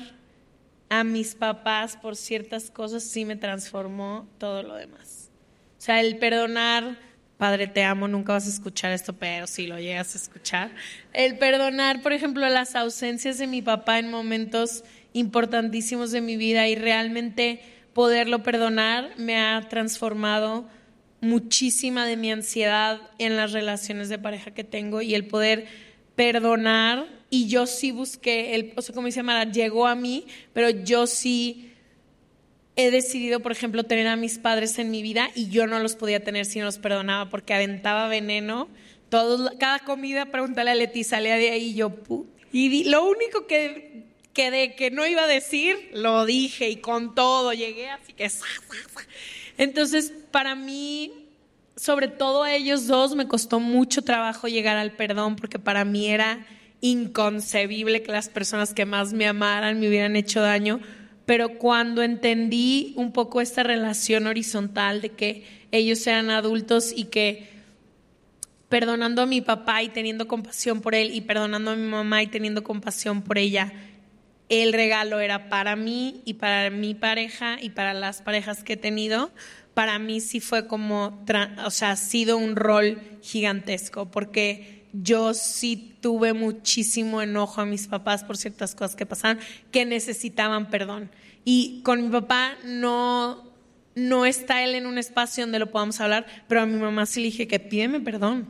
[0.89, 5.31] a mis papás por ciertas cosas sí me transformó todo lo demás.
[5.77, 6.97] O sea, el perdonar,
[7.37, 10.71] padre, te amo, nunca vas a escuchar esto, pero si lo llegas a escuchar.
[11.13, 14.83] El perdonar, por ejemplo, las ausencias de mi papá en momentos
[15.13, 17.61] importantísimos de mi vida y realmente
[17.93, 20.67] poderlo perdonar me ha transformado
[21.21, 25.67] muchísima de mi ansiedad en las relaciones de pareja que tengo y el poder
[26.15, 27.07] perdonar.
[27.29, 31.07] Y yo sí busqué, el, o sea, como dice Mara, llegó a mí, pero yo
[31.07, 31.71] sí
[32.75, 35.95] he decidido, por ejemplo, tener a mis padres en mi vida y yo no los
[35.95, 38.67] podía tener si no los perdonaba porque aventaba veneno.
[39.09, 41.93] Todos, cada comida, pregúntale a Leti, salía de ahí y yo,
[42.53, 44.03] y lo único que,
[44.33, 48.29] que, que no iba a decir, lo dije y con todo llegué, así que...
[49.61, 51.11] Entonces, para mí,
[51.75, 56.07] sobre todo a ellos dos, me costó mucho trabajo llegar al perdón porque para mí
[56.07, 56.47] era
[56.81, 60.79] inconcebible que las personas que más me amaran me hubieran hecho daño,
[61.27, 67.47] pero cuando entendí un poco esta relación horizontal de que ellos eran adultos y que
[68.67, 72.27] perdonando a mi papá y teniendo compasión por él y perdonando a mi mamá y
[72.27, 73.71] teniendo compasión por ella,
[74.51, 78.77] el regalo era para mí y para mi pareja y para las parejas que he
[78.77, 79.31] tenido.
[79.73, 81.23] Para mí sí fue como,
[81.65, 87.87] o sea, ha sido un rol gigantesco porque yo sí tuve muchísimo enojo a mis
[87.87, 89.39] papás por ciertas cosas que pasaban
[89.71, 91.09] que necesitaban perdón.
[91.45, 93.49] Y con mi papá no,
[93.95, 97.21] no está él en un espacio donde lo podamos hablar, pero a mi mamá sí
[97.21, 98.49] le dije que pídeme perdón.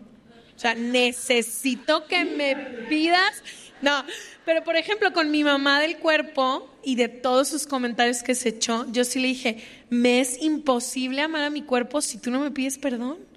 [0.56, 2.56] O sea, necesito que me
[2.89, 3.43] pidas.
[3.82, 4.06] No,
[4.46, 8.50] pero por ejemplo, con mi mamá del cuerpo y de todos sus comentarios que se
[8.50, 12.40] echó, yo sí le dije, me es imposible amar a mi cuerpo si tú no
[12.40, 13.32] me pides perdón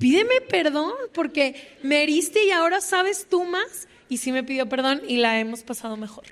[0.00, 3.86] pídeme perdón porque me heriste y ahora sabes tú más.
[4.08, 6.24] Y sí me pidió perdón y la hemos pasado mejor.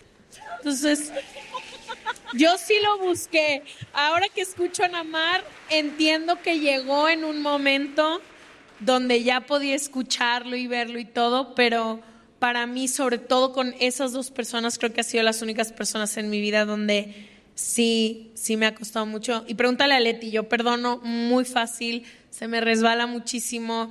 [0.56, 1.12] Entonces,
[2.32, 3.62] yo sí lo busqué.
[3.92, 8.20] Ahora que escucho a Namar, entiendo que llegó en un momento
[8.80, 12.00] donde ya podía escucharlo y verlo y todo, pero
[12.38, 16.16] para mí, sobre todo con esas dos personas, creo que han sido las únicas personas
[16.16, 19.44] en mi vida donde sí, sí me ha costado mucho.
[19.48, 23.90] Y pregúntale a Leti, yo perdono muy fácil, se me resbala muchísimo.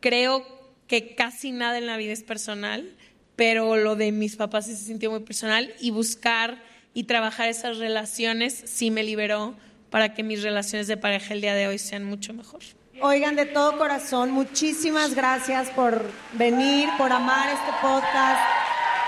[0.00, 0.44] Creo
[0.86, 2.96] que casi nada en la vida es personal,
[3.36, 6.62] pero lo de mis papás sí se sintió muy personal y buscar
[6.94, 9.54] y trabajar esas relaciones sí me liberó
[9.90, 12.60] para que mis relaciones de pareja el día de hoy sean mucho mejor.
[13.02, 18.40] Oigan, de todo corazón, muchísimas gracias por venir, por amar este podcast,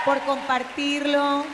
[0.03, 1.45] por compartirlo.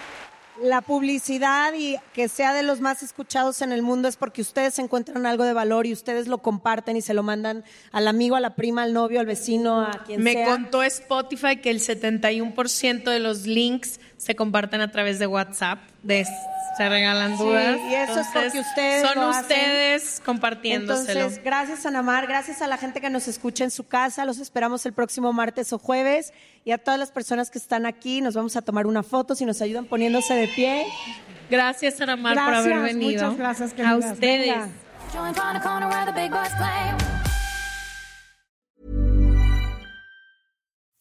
[0.62, 4.80] La publicidad y que sea de los más escuchados en el mundo es porque ustedes
[4.80, 8.40] encuentran algo de valor y ustedes lo comparten y se lo mandan al amigo, a
[8.40, 10.46] la prima, al novio, al vecino, a quien Me sea.
[10.46, 15.80] Me contó Spotify que el 71% de los links se comparten a través de WhatsApp.
[16.04, 16.26] De,
[16.78, 17.76] se regalan dudas.
[17.76, 20.26] Sí, y eso es porque ustedes son lo ustedes hacen.
[20.26, 21.20] compartiéndoselo.
[21.20, 24.24] Entonces, gracias a Namar, gracias a la gente que nos escucha en su casa.
[24.24, 26.32] Los esperamos el próximo martes o jueves.
[26.64, 29.46] Y a todas las personas que están aquí, nos vamos a tomar una foto si
[29.46, 30.86] nos ayudan poniéndose de pie.
[31.50, 33.32] Gracias, Anamar, por haber venido.
[33.32, 34.20] muchas gracias, A ustedes.
[34.20, 34.70] Venga.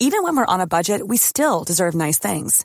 [0.01, 2.65] Even when we're on a budget, we still deserve nice things.